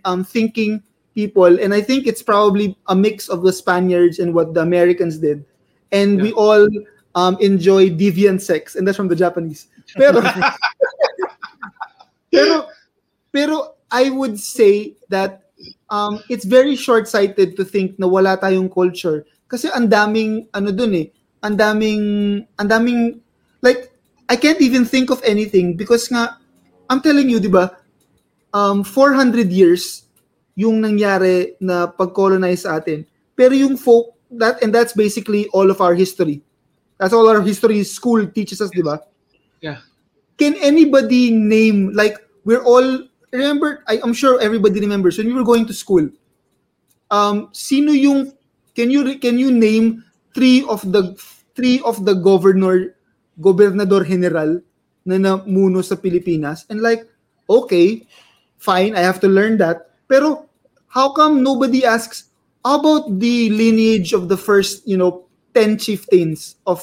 [0.05, 0.83] um thinking
[1.15, 5.19] people, and I think it's probably a mix of the Spaniards and what the Americans
[5.19, 5.45] did,
[5.93, 6.69] and we all
[7.15, 9.67] um enjoy deviant sex, and that's from the Japanese.
[9.97, 10.23] Pero
[12.33, 12.69] pero
[13.33, 13.55] pero
[13.91, 15.51] I would say that
[15.91, 19.27] um, it's very short-sighted to think na wala tayong culture.
[19.51, 21.11] Kasi ang daming ano dun eh
[21.43, 22.03] ang daming
[22.61, 23.21] ang daming
[23.65, 23.93] like
[24.29, 25.77] I can't even think of anything.
[25.77, 26.37] Because nga
[26.89, 27.73] I'm telling you di ba
[28.53, 30.07] um 400 years
[30.57, 33.07] yung nangyari na pag-colonize sa atin.
[33.37, 36.43] Pero yung folk that and that's basically all of our history.
[36.99, 39.01] That's all our history school teaches us di ba?
[39.61, 39.85] Yeah.
[40.41, 42.17] can anybody name like
[42.49, 46.09] we're all remember I, I'm sure everybody remembers when we were going to school
[47.13, 48.33] um sino yung
[48.73, 50.01] can you can you name
[50.33, 51.13] three of the
[51.53, 52.97] three of the governor
[53.37, 54.65] gobernador general
[55.05, 56.65] na namuno sa Pilipinas?
[56.73, 57.05] And like
[57.45, 58.09] okay
[58.57, 60.51] fine I have to learn that pero
[60.91, 62.35] how come nobody asks
[62.67, 65.23] how about the lineage of the first you know
[65.55, 66.83] 10 chieftains of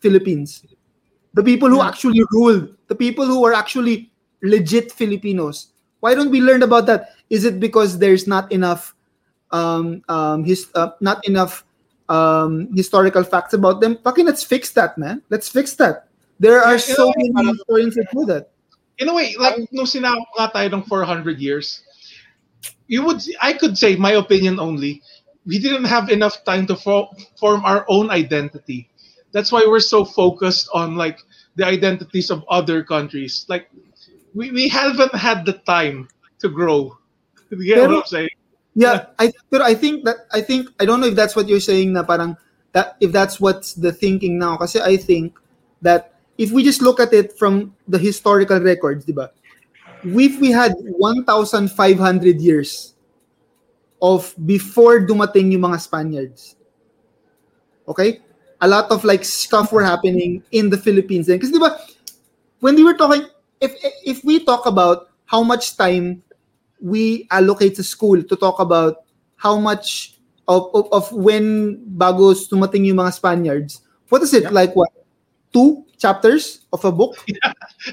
[0.00, 0.64] Philippines
[1.34, 4.10] the people who actually ruled, the people who were actually
[4.42, 5.68] legit Filipinos.
[6.00, 7.14] Why don't we learn about that?
[7.30, 8.94] Is it because there's not enough,
[9.50, 11.64] um, um, his, uh, not enough
[12.08, 13.98] um, historical facts about them?
[14.04, 15.22] Fucking let's fix that, man.
[15.30, 16.08] Let's fix that.
[16.38, 18.50] There are Yeah, so know, many historians that do that.
[18.98, 21.82] in a way, like no, sinakop nga tayo ng 400 years,
[22.86, 25.02] you would I could say my opinion only.
[25.44, 28.88] We didn't have enough time to fo- form our own identity.
[29.32, 31.18] That's why we're so focused on like
[31.56, 33.44] the identities of other countries.
[33.48, 33.68] Like
[34.34, 36.08] we, we haven't had the time
[36.40, 36.96] to grow.
[37.52, 38.30] You get Pero- what I'm saying?
[38.74, 41.60] Yeah, I but I think that I think I don't know if that's what you're
[41.60, 42.40] saying na parang
[42.72, 45.36] that if that's what's the thinking now kasi I think
[45.84, 49.12] that if we just look at it from the historical records, di
[50.04, 52.92] If we had 1,500 years
[54.02, 56.56] of before dumating yung mga Spaniards.
[57.86, 58.18] Okay?
[58.60, 61.38] A lot of like stuff were happening in the Philippines then.
[61.38, 61.78] Kasi di ba,
[62.58, 63.26] when we were talking,
[63.62, 63.70] if
[64.02, 66.22] if we talk about how much time
[66.82, 69.06] we allocate to school to talk about
[69.38, 70.18] how much
[70.50, 73.86] of, of, of when bagos tumating yung mga Spaniards.
[74.10, 74.50] What is it?
[74.52, 74.90] Like what?
[75.54, 77.14] Two chapters of a book?
[77.30, 77.52] Yeah.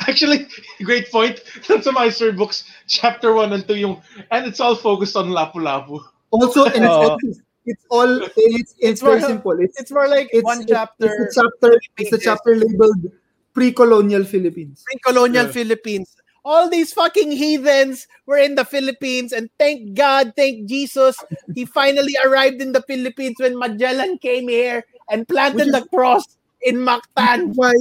[0.10, 0.48] Actually,
[0.84, 1.46] great point.
[1.70, 4.02] That's my third books, chapter one and two, yung,
[4.34, 6.02] and it's all focused on Lapu-Lapu.
[6.32, 7.18] Also, and it's, Oh.
[7.22, 9.56] it's, it's all it's, it's very more- simple.
[9.62, 11.72] It's it's more like it's, one chapter It's a chapter.
[12.02, 13.14] It's a chapter labeled
[13.54, 14.82] pre-colonial Philippines.
[14.90, 15.52] Pre Colonial Yeah.
[15.54, 16.16] Philippines.
[16.46, 21.20] All these fucking heathens were in the Philippines, and thank God, thank Jesus,
[21.54, 26.26] he finally arrived in the Philippines when Magellan came here and planted Which the cross
[26.64, 27.54] in Mactan.
[27.60, 27.74] why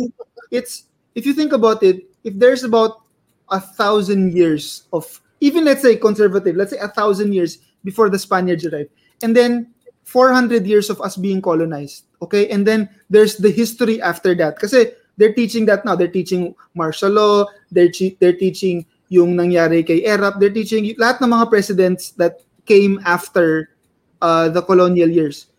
[0.51, 3.03] it's if you think about it, if there's about
[3.51, 8.19] a thousand years of even let's say conservative, let's say a thousand years before the
[8.19, 8.91] Spaniards arrived,
[9.23, 9.71] and then
[10.09, 12.05] 400 years of us being colonized.
[12.23, 14.57] Okay, and then there's the history after that.
[14.57, 14.73] Because
[15.19, 15.95] they're teaching that now.
[15.95, 17.47] They're teaching martial law.
[17.71, 20.41] They're they're teaching yung nangyari kay Erap.
[20.41, 23.77] They're teaching lahat ng mga presidents that came after
[24.25, 25.53] uh, the colonial years.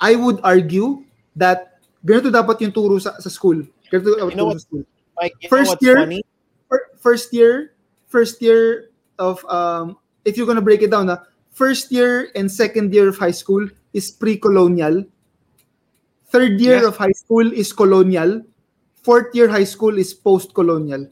[0.00, 1.04] I would argue
[1.36, 1.71] that
[2.04, 3.62] ganito dapat yung turo sa, sa school.
[3.88, 4.84] Ganito dapat You know turo what- sa school.
[5.20, 6.20] Like, you First know year- funny?
[6.68, 7.74] Fir- First year,
[8.06, 11.18] first year of um if you're gonna break it down, na
[11.52, 15.04] first year and second year of high school is pre-colonial.
[16.32, 16.88] Third year Yes.
[16.88, 18.40] of high school is colonial.
[19.04, 21.10] Fourth year high school is post-colonial.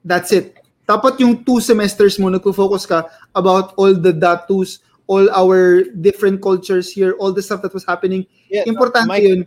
[0.00, 0.56] That's it.
[0.88, 3.04] Dapat yung two semesters mo nagpo-focus ka
[3.36, 8.24] about all the datus, all our different cultures here, all the stuff that was happening.
[8.48, 9.40] Yeah, Importante Mike, yun.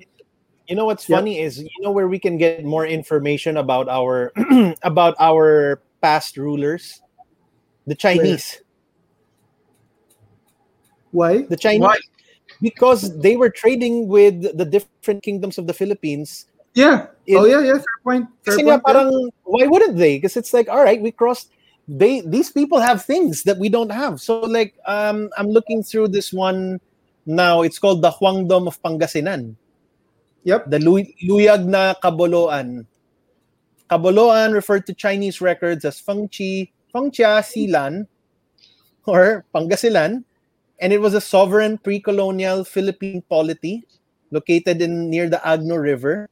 [0.68, 1.18] You know what's Yeah.
[1.18, 4.34] funny is you know where we can get more information about our
[4.84, 7.01] about our past rulers,
[7.86, 8.61] the Chinese.
[11.11, 11.43] Why?
[11.47, 11.99] The Chinese Why?
[12.61, 16.45] because they were trading with the different kingdoms of the Philippines.
[16.74, 17.07] Yeah.
[17.26, 17.78] It- oh yeah, yeah.
[17.80, 18.26] Fair point.
[18.43, 18.68] Fair point.
[18.68, 19.09] nga parang
[19.43, 20.18] why wouldn't they?
[20.18, 21.51] Because it's like all right, we crossed.
[21.88, 24.18] They these people have things that we don't have.
[24.20, 26.82] So like um I'm looking through this one
[27.26, 27.61] now.
[27.61, 29.55] It's called the Wangdom of Pangasinan.
[30.46, 30.70] Yep.
[30.70, 32.86] The Lu- Luyag na Kaboloan.
[33.89, 38.08] Kaboloan referred to Chinese records as Fengqi, Fengqia Silan,
[39.06, 40.24] or Pangasilan,
[40.80, 43.84] and it was a sovereign pre-colonial Philippine polity
[44.32, 46.30] located in near the Agno River.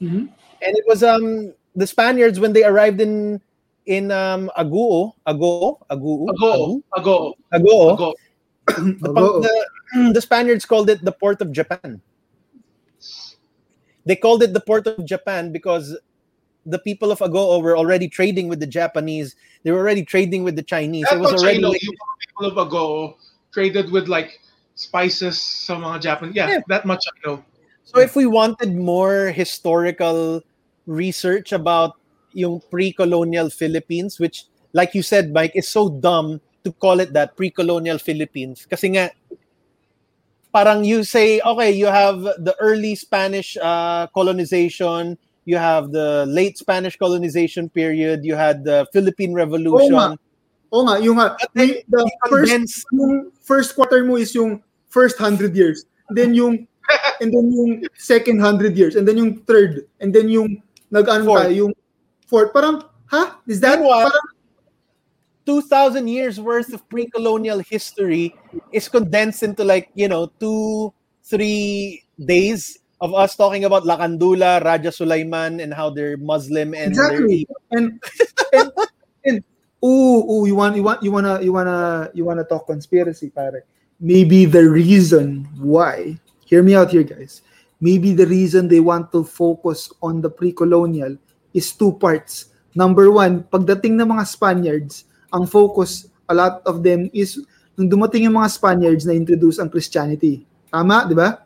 [0.00, 0.28] Mhm.
[0.60, 3.40] And it was um the Spaniards when they arrived in
[3.84, 8.08] in um Aguo, Ago, Aguo, Ago, ago, Aguo, ago.
[8.66, 9.12] the,
[9.44, 12.00] the, the Spaniards called it the port of Japan.
[14.06, 15.98] They called it the port of Japan because
[16.64, 19.34] the people of Agoo were already trading with the Japanese.
[19.62, 21.06] They were already trading with the Chinese.
[21.10, 21.70] It was already know.
[21.70, 23.14] like- people of Agoo
[23.52, 24.38] traded with like
[24.74, 26.32] spices some mga Japan.
[26.34, 26.60] Yeah, Yeah.
[26.68, 27.44] that much I know.
[27.84, 30.42] so if we wanted more historical
[30.86, 31.98] research about
[32.32, 34.44] yung pre-colonial Philippines, which
[34.76, 38.66] like you said, Mike, is so dumb to call it that pre-colonial Philippines.
[38.68, 39.08] Kasi nga,
[40.56, 46.56] parang you say, okay, you have the early Spanish uh, colonization, you have the late
[46.56, 49.92] Spanish colonization period, you had the Philippine Revolution.
[49.92, 50.08] Oo nga.
[50.72, 55.20] Oo nga, yung nga, then, the first condense- yung first quarter mo is yung first
[55.20, 55.84] 100 years.
[56.08, 56.64] Then yung
[57.20, 61.68] and then yung second 100 years and then yung third and then yung nag-ano tayo
[61.68, 61.72] yung
[62.30, 62.54] fourth.
[62.56, 62.80] Parang
[63.12, 63.42] ha?
[63.44, 64.26] Is that Meanwhile, parang
[65.46, 68.34] 2,000 years worth of pre-colonial history
[68.72, 70.92] is condensed into like, you know, two,
[71.22, 77.46] three days of us talking about Lakandula, Raja Sulaiman, and how they're Muslim and exactly.
[77.70, 78.00] And
[78.52, 78.72] and
[79.24, 79.44] and
[79.84, 83.64] ooh, ooh, you want you want you wanna you wanna you wanna talk conspiracy, pare.
[84.00, 87.42] Maybe the reason why, hear me out here, guys.
[87.80, 91.16] Maybe the reason they want to focus on the pre-colonial
[91.52, 92.52] is two parts.
[92.76, 97.38] Number one, pagdating ng mga Spaniards, ang focus, a lot of them is
[97.76, 100.46] nung dumating yung mga Spaniards na introduce ang Christianity.
[100.72, 101.44] Tama, di ba?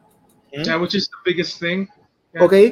[0.53, 1.87] Yeah, which is the biggest thing.
[2.35, 2.47] Yeah.
[2.47, 2.67] Okay?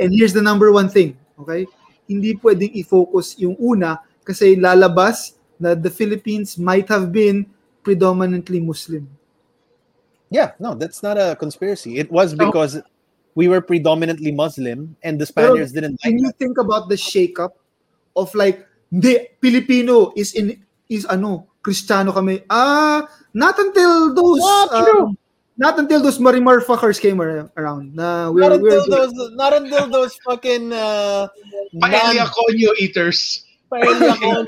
[0.00, 1.16] And here's the number one thing.
[1.38, 1.68] Okay?
[2.08, 7.46] Hindi pwedeng i-focus yung una kasi lalabas na the Philippines might have been
[7.82, 9.06] predominantly Muslim.
[10.32, 12.00] Yeah, no, that's not a conspiracy.
[12.00, 12.48] It was No.
[12.48, 12.80] because
[13.34, 16.38] we were predominantly Muslim and the Pero Spaniards didn't like Can you that.
[16.40, 17.52] think about the shakeup
[18.16, 22.44] of like, hindi, Filipino is in, is ano, Kristiyano kami.
[22.50, 25.02] Ah, not until those, Not true.
[25.08, 25.18] um,
[25.56, 27.94] not until those Marimar fuckers came around.
[27.96, 31.28] Na we're, Not we're, until those, not until those fucking uh,
[31.80, 33.44] Paella non- Conyo eaters.
[33.72, 34.46] paella corner-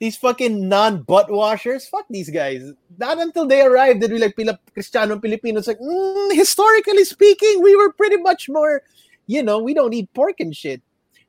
[0.00, 1.86] these fucking non-butt washers.
[1.86, 2.72] Fuck these guys.
[2.98, 7.76] Not until they arrived did we like pila Cristiano Filipinos like mm, historically speaking, we
[7.76, 8.80] were pretty much more,
[9.28, 10.80] you know, we don't eat pork and shit,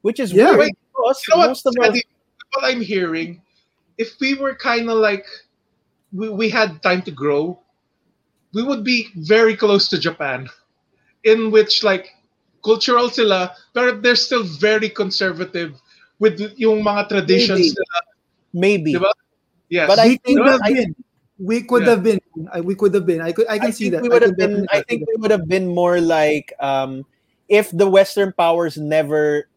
[0.01, 0.55] which is Yeah.
[0.55, 1.47] weird Wait, because You know what?
[1.51, 2.03] most of us, Freddy,
[2.53, 3.41] what I'm hearing,
[3.97, 5.25] if we were kind of like,
[6.13, 7.59] we, we had time to grow,
[8.53, 10.49] we would be very close to Japan,
[11.23, 12.09] in which like
[12.63, 15.79] cultural sila, but they're still very conservative
[16.19, 17.73] with yung mga traditions Maybe.
[17.73, 17.99] nila.
[18.53, 18.93] maybe.
[18.93, 19.11] Diba?
[19.69, 19.87] Yes.
[19.87, 20.95] But I we think- could have I- been.
[21.41, 21.89] We could Yeah.
[21.97, 22.19] have been.
[22.53, 23.17] I- We could have been.
[23.21, 23.47] I could.
[23.49, 24.03] I can I see that.
[24.05, 24.67] we would I have been.
[24.69, 27.01] I think see we would have been more like um,
[27.49, 29.49] if the Western powers never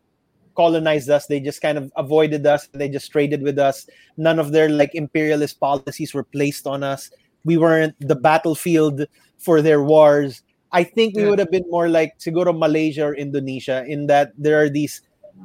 [0.54, 2.68] colonized us, they just kind of avoided us.
[2.72, 3.86] They just traded with us.
[4.16, 7.10] None of their like imperialist policies were placed on us.
[7.44, 9.06] We weren't the battlefield
[9.38, 10.42] for their wars.
[10.72, 14.58] I think we would have been more like siguro Malaysia or Indonesia in that there
[14.60, 15.02] are these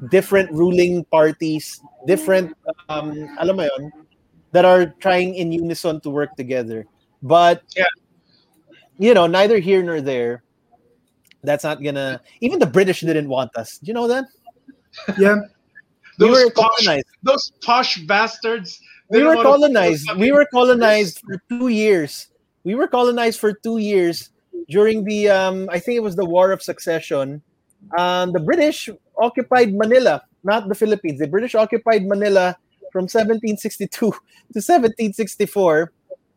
[0.10, 2.56] different ruling parties, different
[2.90, 3.92] um, alam mo yun,
[4.54, 6.86] that are trying in unison to work together.
[7.22, 7.86] But Yeah.
[8.98, 10.44] you know, neither here nor there.
[11.44, 12.20] That's not gonna.
[12.42, 13.78] Even the British didn't want us.
[13.78, 14.26] Do you know that?
[15.18, 15.36] Yeah.
[16.20, 17.06] We Those were posh, colonized.
[17.24, 18.80] those posh bastards.
[19.10, 20.10] We were colonized.
[20.18, 22.28] We were colonized for two years.
[22.64, 24.30] We were colonized for two years
[24.70, 25.70] during the um.
[25.72, 27.42] I think it was the War of Succession.
[27.98, 31.20] Um, the British occupied Manila, not the Philippines.
[31.20, 32.58] The British occupied Manila
[32.92, 34.06] from 1762 to
[34.60, 35.92] 1764.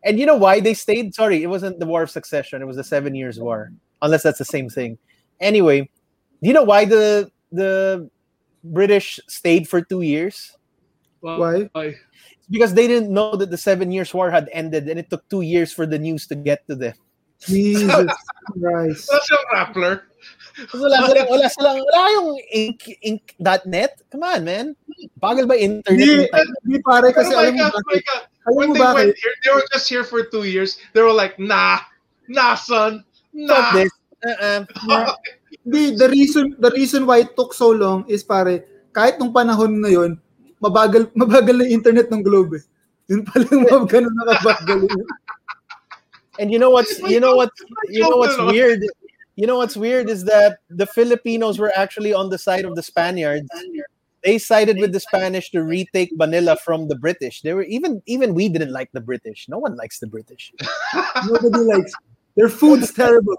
[0.05, 1.15] And you know why they stayed?
[1.15, 2.63] Sorry, it wasn't the War of Succession.
[2.63, 4.99] It was the Seven Years' War, unless that's the same thing.
[5.41, 8.09] Anyway, do you know why the the
[8.65, 10.57] British stayed for two years?
[11.21, 11.69] Why?
[11.73, 11.95] Why?
[12.53, 15.41] because they didn't know that the Seven Years' War had ended, and it took two
[15.41, 16.95] years for the news to get to them.
[17.41, 18.13] Jesus
[18.61, 19.09] Christ.
[19.11, 20.03] That's yung Rappler.
[20.55, 24.05] Kasi wala silang, wala silang, wala yung ink, ink.net.
[24.13, 24.67] Come on, man.
[25.19, 25.99] Bagal ba internet?
[25.99, 26.51] Hindi, yung time?
[26.63, 28.05] hindi pare kasi Pero alam mo bakit?
[28.47, 28.95] Alam when mo they bakit?
[29.11, 30.79] went here, they were just here for two years.
[30.93, 31.83] They were like, nah,
[32.29, 33.03] nah, son,
[33.49, 33.75] Fuck nah.
[33.75, 33.91] this.
[34.23, 34.63] Uh-uh.
[35.63, 39.79] Hindi, the reason the reason why it took so long is pare, kahit nung panahon
[39.79, 40.19] na yon,
[40.59, 42.59] mabagal mabagal na internet ng globe.
[42.59, 42.65] Eh.
[43.11, 44.81] Yun pala yung mga ganun nakabagal.
[46.41, 47.55] And you know what's you know what's
[47.91, 48.83] you know what's weird?
[49.37, 52.83] You know what's weird is that the Filipinos were actually on the side of the
[52.83, 53.49] Spaniards.
[54.23, 57.43] They sided with the Spanish to retake Manila from the British.
[57.43, 59.49] They were even even we didn't like the British.
[59.49, 60.53] No one likes the British.
[61.27, 61.93] Nobody likes.
[62.37, 63.37] Their food's terrible.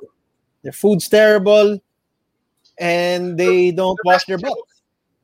[0.62, 1.80] Their food's terrible,
[2.80, 4.82] and they don't wash their butts.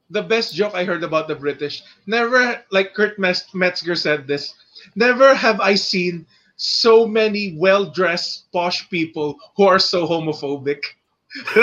[0.10, 1.84] the best joke I heard about the British.
[2.08, 4.54] Never, like Kurt Metzger said this,
[4.96, 6.26] never have I seen
[6.58, 10.82] so many well dressed, posh people who are so homophobic.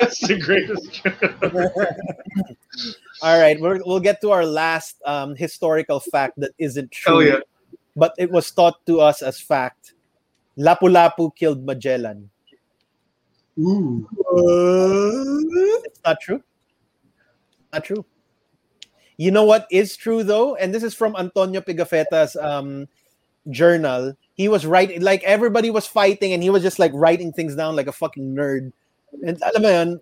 [0.00, 1.20] That's the greatest joke.
[3.22, 7.20] All right, we're, we'll get to our last um, historical fact that isn't true, Oh,
[7.20, 7.40] yeah.
[7.94, 9.94] but it was taught to us as fact.
[10.58, 12.30] Lapu-Lapu killed Magellan.
[13.56, 14.04] It's
[16.04, 16.42] not true.
[17.72, 18.04] Not true.
[19.16, 22.86] You know what is true though, and this is from Antonio Pigafetta's um,
[23.48, 24.14] journal.
[24.34, 27.76] He was writing like everybody was fighting, and he was just like writing things down
[27.76, 28.72] like a fucking nerd.
[29.24, 30.00] And alam mo yun?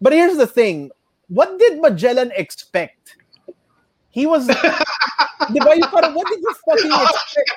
[0.00, 0.90] But here's the thing:
[1.28, 3.16] what did Magellan expect?
[4.10, 5.88] He was, di ba?
[5.90, 7.50] Parang, what did you fucking expect?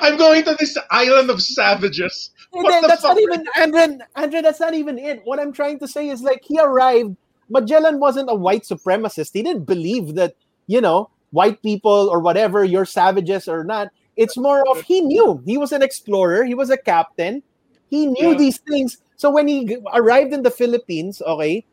[0.00, 2.30] I'm going to this island of savages.
[2.52, 5.20] And What then the that's not even Andre, Andre, that's not even it.
[5.24, 7.16] What I'm trying to say is like he arrived.
[7.48, 9.30] Magellan wasn't a white supremacist.
[9.32, 10.34] He didn't believe that,
[10.66, 13.88] you know, white people or whatever, you're savages or not.
[14.16, 15.42] It's more of he knew.
[15.46, 17.42] He was an explorer, he was a captain.
[17.88, 18.38] He knew Yeah.
[18.38, 18.98] these things.
[19.16, 21.64] So when he arrived in the Philippines, okay,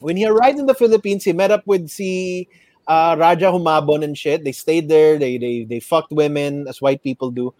[0.00, 2.48] when he arrived in the Philippines, he met up with si
[2.86, 4.44] uh, Raja Humabon and shit.
[4.44, 5.18] They stayed there.
[5.18, 7.54] They they they fucked women as white people do.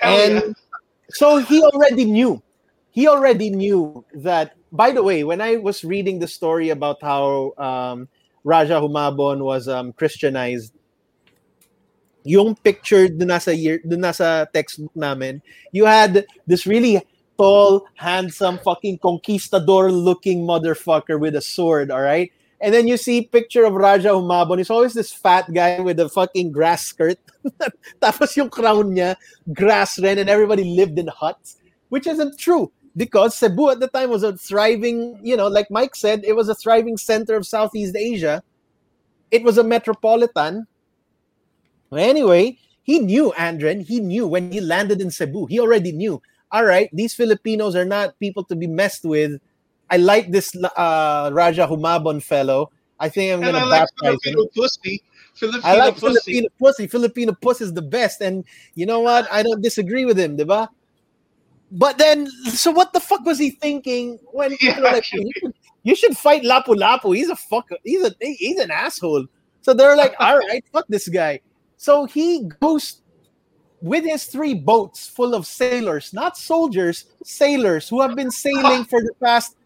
[0.00, 0.52] Hell and yeah.
[1.10, 2.42] so he already knew
[2.92, 7.52] he already knew that by the way when i was reading the story about how
[7.58, 8.08] um,
[8.44, 10.72] raja humabon was um, christianized
[12.24, 15.42] yung picture dun nasa, year, dun nasa textbook namin
[15.72, 17.02] you had this really
[17.36, 22.30] tall handsome fucking conquistador looking motherfucker with a sword all right
[22.62, 24.58] and then you see picture of Raja Humabon.
[24.58, 27.18] He's always this fat guy with a fucking grass skirt.
[28.00, 29.16] Tapos yung crown niya,
[29.52, 31.58] grass ren, and everybody lived in huts,
[31.90, 35.94] which isn't true because Cebu at the time was a thriving, you know, like Mike
[35.94, 38.42] said, it was a thriving center of Southeast Asia.
[39.30, 40.66] It was a metropolitan.
[41.90, 43.84] Anyway, he knew Andren.
[43.84, 45.46] He knew when he landed in Cebu.
[45.46, 46.20] He already knew.
[46.50, 49.40] All right, these Filipinos are not people to be messed with.
[49.90, 52.70] I like this uh, Raja Humabon fellow.
[52.98, 54.18] I think I'm gonna I like baptize him.
[54.34, 55.02] Filipino pussy.
[55.34, 56.06] Filipino I like pussy.
[56.06, 56.86] Filipino pussy.
[56.86, 59.30] Filipino pussy is the best, and you know what?
[59.30, 60.68] I don't disagree with him, diba?
[61.72, 65.96] But then, so what the fuck was he thinking when Yeah, like, you should, you
[65.96, 67.16] should fight Lapu Lapu?
[67.16, 67.76] He's a fucker.
[67.82, 69.26] He's a he's an asshole.
[69.62, 71.40] So they're like, all right, fuck this guy.
[71.76, 73.00] So he goes
[73.80, 79.00] with his three boats full of sailors, not soldiers, sailors who have been sailing for
[79.00, 79.56] the past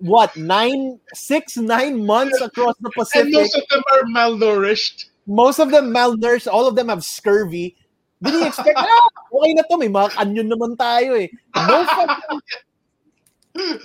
[0.00, 5.06] what nine, six, nine months across the Pacific And most of them are malnourished.
[5.26, 7.76] most of them malnourished, all of them have scurvy.
[8.22, 11.28] Did he expect, ah, okay na to, may mga kanyon naman tayo eh.
[11.56, 12.40] No fucking,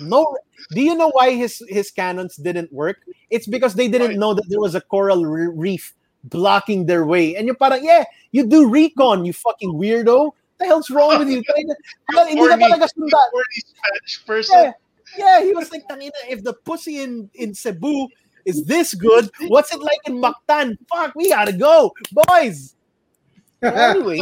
[0.00, 0.36] no,
[0.72, 2.98] do you know why his his cannons didn't work?
[3.30, 5.92] It's because they didn't know that there was a coral reef
[6.24, 7.36] blocking their way.
[7.36, 10.32] And you're parang, yeah, you do recon, you fucking weirdo.
[10.34, 11.42] What the hell's wrong with you?
[11.56, 13.16] Hindi Horny- talaga sunda.
[13.30, 14.62] horny Spanish person.
[14.64, 14.72] Yeah,
[15.16, 18.08] yeah, he was like, tangina, if the pussy in, in Cebu
[18.44, 19.30] is this good?
[19.48, 20.76] What's it like in Mactan?
[20.90, 22.74] Fuck, we gotta go, boys.
[23.62, 24.20] Anyway,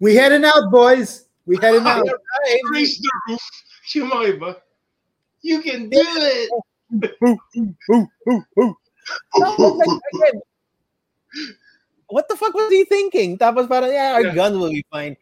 [0.00, 1.26] We heading out, boys.
[1.46, 2.02] We heading out.
[2.02, 2.60] alright.
[2.72, 3.40] Raise the roof.
[3.94, 4.50] Yung mga iba.
[5.42, 6.50] You can do it.
[9.38, 10.36] Tapos, like, again,
[12.08, 13.38] what the fuck was he thinking?
[13.38, 14.34] Tapos parang, yeah, our Yeah.
[14.34, 15.16] gun will be fine.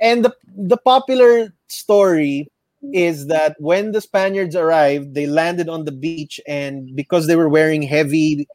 [0.00, 2.48] And the the popular story
[2.92, 7.48] is that when the Spaniards arrived, they landed on the beach, and because they were
[7.48, 8.46] wearing heavy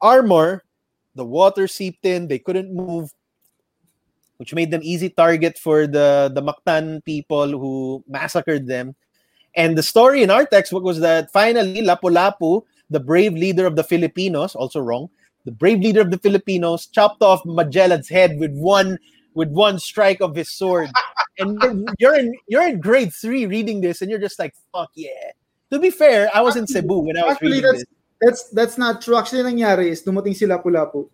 [0.00, 0.64] armor,
[1.14, 2.28] the water seeped in.
[2.28, 3.10] They couldn't move,
[4.36, 8.94] which made them easy target for the the Mactan people who massacred them.
[9.56, 13.84] And the story in our textbook was that finally Lapu-Lapu, the brave leader of the
[13.84, 15.08] Filipinos, also wrong,
[15.44, 18.98] the brave leader of the Filipinos chopped off Magellan's head with one
[19.34, 20.90] with one strike of his sword.
[21.38, 24.90] and you're- you're in you're in grade three reading this, and you're just like, fuck
[24.94, 25.34] yeah.
[25.74, 27.90] To be fair, I was in Cebu when I was Actually, reading that's this.
[28.22, 29.18] that's that's not true.
[29.18, 31.10] Actually, nangyari is dumating si Lapu-Lapu.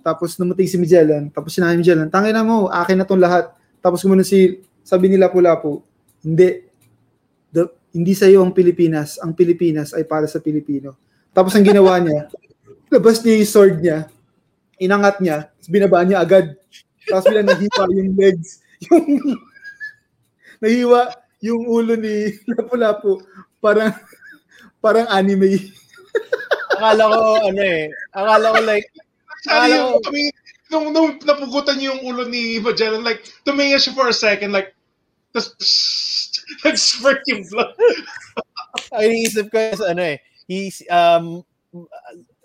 [0.00, 1.28] Tapos dumating si Magellan.
[1.28, 3.52] Tapos sinabi ni Magellan, tangin na mo, akin na tong lahat.
[3.84, 5.84] Tapos gumano si, sabi ni Lapu-Lapu,
[6.24, 6.64] hindi.
[7.52, 9.20] The, hindi sa'yo ang Pilipinas.
[9.20, 10.96] Ang Pilipinas ay para sa Pilipino.
[11.36, 12.32] Tapos ang ginawa niya,
[12.94, 14.08] labas niya yung sword niya,
[14.80, 16.56] inangat niya, binabaan niya agad.
[17.08, 18.62] Tapos bilang nahiwa yung legs.
[18.90, 19.06] Yung,
[20.62, 21.00] nahiwa
[21.42, 23.22] yung ulo ni Lapu-Lapu.
[23.58, 23.94] Parang,
[24.78, 25.70] parang anime.
[26.74, 28.86] Akala ko, ano eh, akala ko like,
[29.46, 30.32] Sana yung, Alam- I mean,
[30.70, 34.74] nung, nung napugutan niyo yung ulo ni Magellan, like, tumingin siya for a second, like,
[35.30, 35.54] tapos,
[36.66, 37.74] nag-spurt yung blood.
[38.92, 40.18] ang iniisip ko is ano eh,
[40.50, 41.42] he's, um,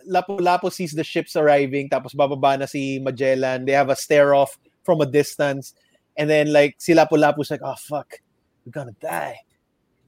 [0.07, 5.01] Lapu-Lapu sees the ships arriving, tapos bababa na si Magellan, they have a stare-off from
[5.01, 5.73] a distance,
[6.15, 8.19] and then like, si Lapu-Lapu's like, oh fuck,
[8.65, 9.37] we're gonna die.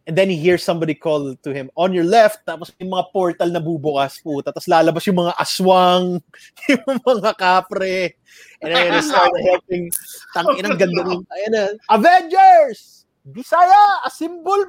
[0.07, 3.49] And then he hears somebody call to him, on your left, tapos may mga portal
[3.51, 6.17] na bubukas, puta, tapos lalabas yung mga aswang,
[6.71, 8.17] yung mga kapre,
[8.63, 9.91] and then they start helping,
[10.33, 13.05] tangin ang ganda ng, ayan na, Avengers!
[13.29, 14.65] Bisaya, a symbol!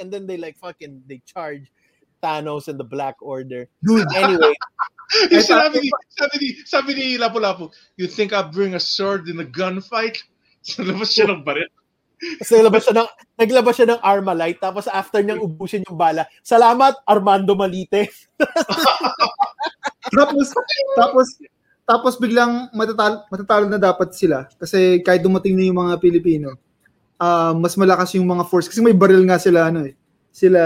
[0.00, 1.70] And then they like fucking, they charge
[2.22, 3.66] Thanos and the Black Order.
[3.82, 4.54] Dude, Anyway,
[5.34, 7.68] Yung sabi ni, sabi ni, sabi ni Lapu-Lapu,
[8.00, 10.16] you think I'll bring a sword in a gunfight?
[10.62, 11.66] So, labas siya ng baril.
[12.38, 17.02] Tapos naglabas siya ng, naglabas siya ng Armalite, tapos after niyang ubusin yung bala, salamat,
[17.02, 18.06] Armando Malite.
[20.14, 20.46] tapos
[20.94, 21.26] tapos
[21.82, 26.54] tapos biglang matatalo, matatalo na dapat sila kasi kahit dumating na yung mga Pilipino
[27.18, 29.94] ah, mas malakas yung mga force kasi may baril nga sila ano eh
[30.32, 30.62] sila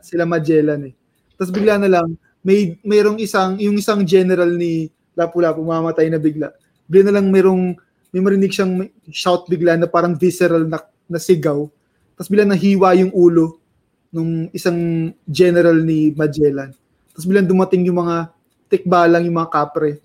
[0.00, 0.94] sila Magellan eh
[1.36, 6.50] tapos bigla na lang may mayroong isang yung isang general ni Lapu-Lapu mamatay na bigla
[6.88, 7.76] bigla na lang mayroong
[8.10, 11.68] may marinig siyang shout bigla na parang visceral na, na sigaw
[12.16, 13.60] tapos bigla nahiwa yung ulo
[14.10, 16.72] nung isang general ni Magellan
[17.14, 18.34] tapos biglang dumating yung mga
[18.74, 20.02] tikbalang yung mga kapre.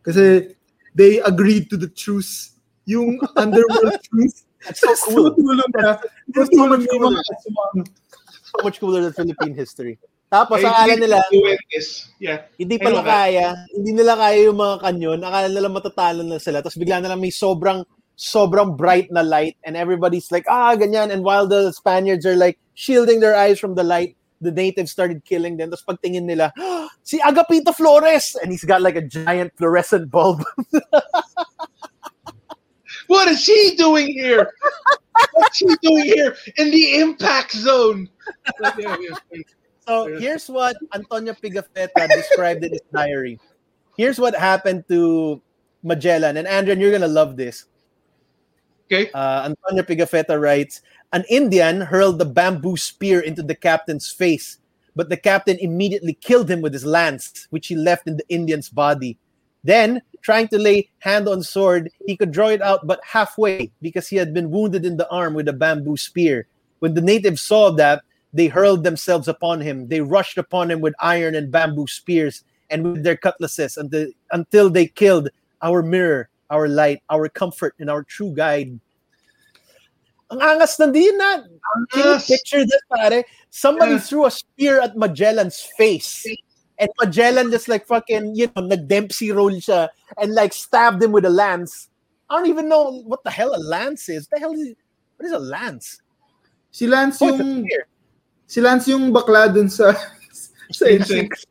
[0.00, 0.56] Kasi
[0.96, 2.56] they agreed to the truce.
[2.88, 4.48] Yung underworld truce.
[4.64, 5.36] That's so cool.
[5.36, 6.00] Tutulong na.
[6.32, 7.84] Tutulong yung mga aswang.
[8.56, 9.98] So much cooler than Philippine history.
[10.26, 11.22] Tapos, I akala nila,
[11.70, 12.10] this.
[12.18, 12.50] Yeah.
[12.58, 16.80] hindi pala kaya, hindi nila kaya yung mga kanyon, akala nila matatalo na sila, tapos
[16.80, 17.86] bigla na lang may sobrang,
[18.18, 22.58] sobrang bright na light, and everybody's like, ah, ganyan, and while the Spaniards are like,
[22.74, 26.88] shielding their eyes from the light, the natives started killing them, tapos pagtingin nila, "Ah,
[27.02, 30.44] si Agapito Flores, and he's got like a giant fluorescent bulb.
[33.06, 34.52] What is she doing here?
[35.32, 38.08] What's she doing here in the impact zone?
[39.86, 43.38] So here's what Antonio Pigafetta described in his diary.
[43.96, 45.40] Here's what happened to
[45.82, 46.36] Magellan.
[46.36, 47.64] And Andrew, you're gonna love this.
[48.86, 49.10] Okay.
[49.12, 54.58] Uh, Antonio Pigafetta writes, an Indian hurled the bamboo spear into the captain's face,
[54.94, 58.68] but the captain immediately killed him with his lance, which he left in the Indian's
[58.68, 59.18] body.
[59.66, 64.06] Then, trying to lay hand on sword, he could draw it out but halfway because
[64.06, 66.46] he had been wounded in the arm with a bamboo spear.
[66.78, 68.02] When the natives saw that,
[68.32, 69.88] they hurled themselves upon him.
[69.88, 74.70] They rushed upon him with iron and bamboo spears and with their cutlasses until, until
[74.70, 75.30] they killed
[75.62, 78.78] our mirror, our light, our comfort, and our true guide.
[80.30, 81.42] Ang angas nandun na.
[81.42, 81.86] Ah.
[81.90, 83.24] Can you picture this, pare?
[83.50, 84.06] Somebody Yeah.
[84.06, 86.22] threw a spear at Magellan's face.
[86.78, 89.88] And Magellan just like fucking, you know, nag-Dempsey roll siya
[90.20, 91.88] and like stabbed him with a lance.
[92.28, 94.28] I don't even know what the hell a lance is.
[94.28, 94.74] What the hell is
[95.16, 96.02] what is a lance?
[96.70, 97.82] Si Lance Oh, it's a yung spear.
[98.46, 99.94] si Lance yung bakla dun sa
[100.72, 101.46] sa Instinct.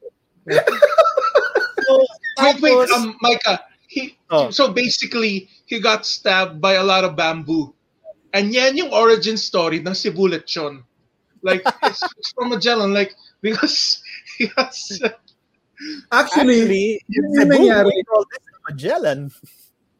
[1.82, 2.06] So,
[2.44, 3.60] Wait, wait, tapos- um, Micah.
[3.88, 4.50] He, Oh.
[4.52, 7.74] So basically, he got stabbed by a lot of bamboo.
[8.34, 10.84] And yan yung origin story ng Sibulet Chon.
[11.42, 12.92] Like, it's, it's from Magellan.
[12.92, 14.02] Like, because
[14.40, 15.00] yes.
[16.12, 17.92] Actually, Actually, yun yung nangyari.
[18.66, 19.28] Magellan.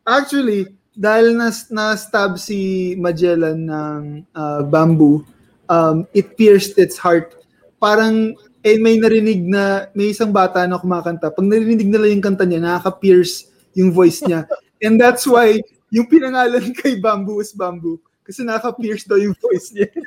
[0.08, 5.28] Actually, dahil nas na-stab si Magellan ng uh, bamboo,
[5.68, 7.36] um, it pierced its heart.
[7.78, 8.34] Parang
[8.66, 11.30] eh, may narinig na may isang bata na kumakanta.
[11.30, 14.50] Pag narinig nila yung kanta niya, nakaka-pierce yung voice niya.
[14.84, 15.60] And that's why
[15.94, 18.02] yung pinangalan kay Bamboo is Bamboo.
[18.26, 19.92] Kasi nakaka-pierce daw yung voice niya.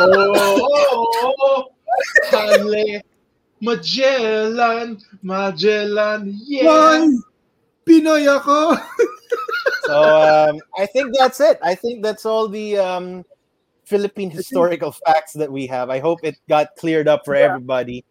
[0.00, 1.04] Oh, oh,
[1.44, 1.58] oh.
[2.30, 3.00] Hale.
[3.60, 6.64] Magellan, Magellan, yeah.
[6.64, 7.08] Why?
[7.86, 8.76] Pinoy ako!
[9.84, 11.58] So um, I think that's it.
[11.62, 13.24] I think that's all the um,
[13.84, 15.90] Philippine historical facts that we have.
[15.90, 17.50] I hope it got cleared up for Yeah.
[17.50, 18.04] everybody.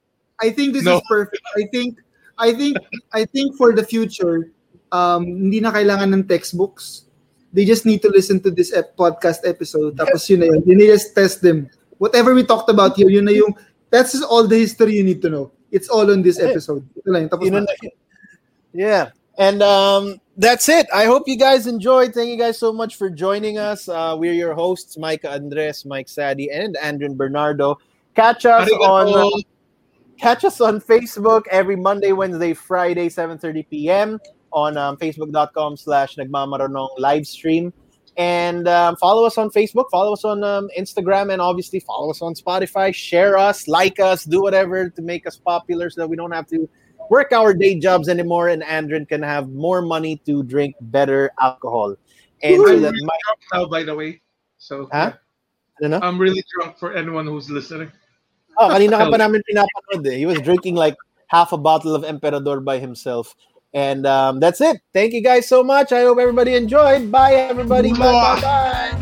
[0.43, 0.97] I think this No.
[0.97, 1.41] is perfect.
[1.55, 1.97] I think
[2.37, 2.77] I think
[3.13, 4.51] I think for the future,
[4.91, 7.07] um hindi na kailangan ng textbooks.
[7.55, 9.95] They just need to listen to this ep- podcast episode.
[9.97, 10.61] Tapos yun na yun.
[10.67, 11.71] You need just test them.
[11.97, 13.55] Whatever we talked about here, yun na yung
[13.89, 15.51] that's just all the history you need to know.
[15.71, 16.87] It's all on this episode.
[16.97, 17.29] Ito lang, yun.
[17.29, 17.73] tapos You know, na.
[18.73, 19.05] yeah.
[19.39, 20.87] And um, that's it.
[20.93, 22.13] I hope you guys enjoyed.
[22.13, 23.87] Thank you guys so much for joining us.
[23.87, 27.79] Uh, we're your hosts, Mike Andres, Mike Sadi, and Andrew Bernardo.
[28.15, 29.31] Catch us on Arigato.
[30.19, 34.19] catch us on Facebook every Monday, Wednesday, Friday, 7:30 p.m.
[34.51, 37.71] on um, Facebook.com slash Nagmamaranong live stream.
[38.19, 42.21] And um, follow us on Facebook, follow us on um, Instagram, and obviously follow us
[42.21, 42.93] on Spotify.
[42.93, 46.45] Share us, like us, do whatever to make us popular so that we don't have
[46.47, 46.67] to
[47.09, 51.95] work our day jobs anymore and Andrin can have more money to drink better alcohol.
[52.43, 53.17] And so that my,
[53.53, 54.21] now, by the way.
[54.57, 55.13] So Huh?
[55.81, 55.99] yeah.
[56.01, 57.91] I'm really drunk for anyone who's listening.
[58.57, 60.17] Oh, kanina ka pa namin pinapanood eh.
[60.17, 60.95] He was drinking like
[61.27, 63.35] half a bottle of Emperador by himself.
[63.73, 64.81] And um, that's it.
[64.93, 65.91] Thank you guys so much.
[65.91, 67.11] I hope everybody enjoyed.
[67.11, 67.91] Bye, everybody.
[67.91, 68.95] Bye, bye, bye.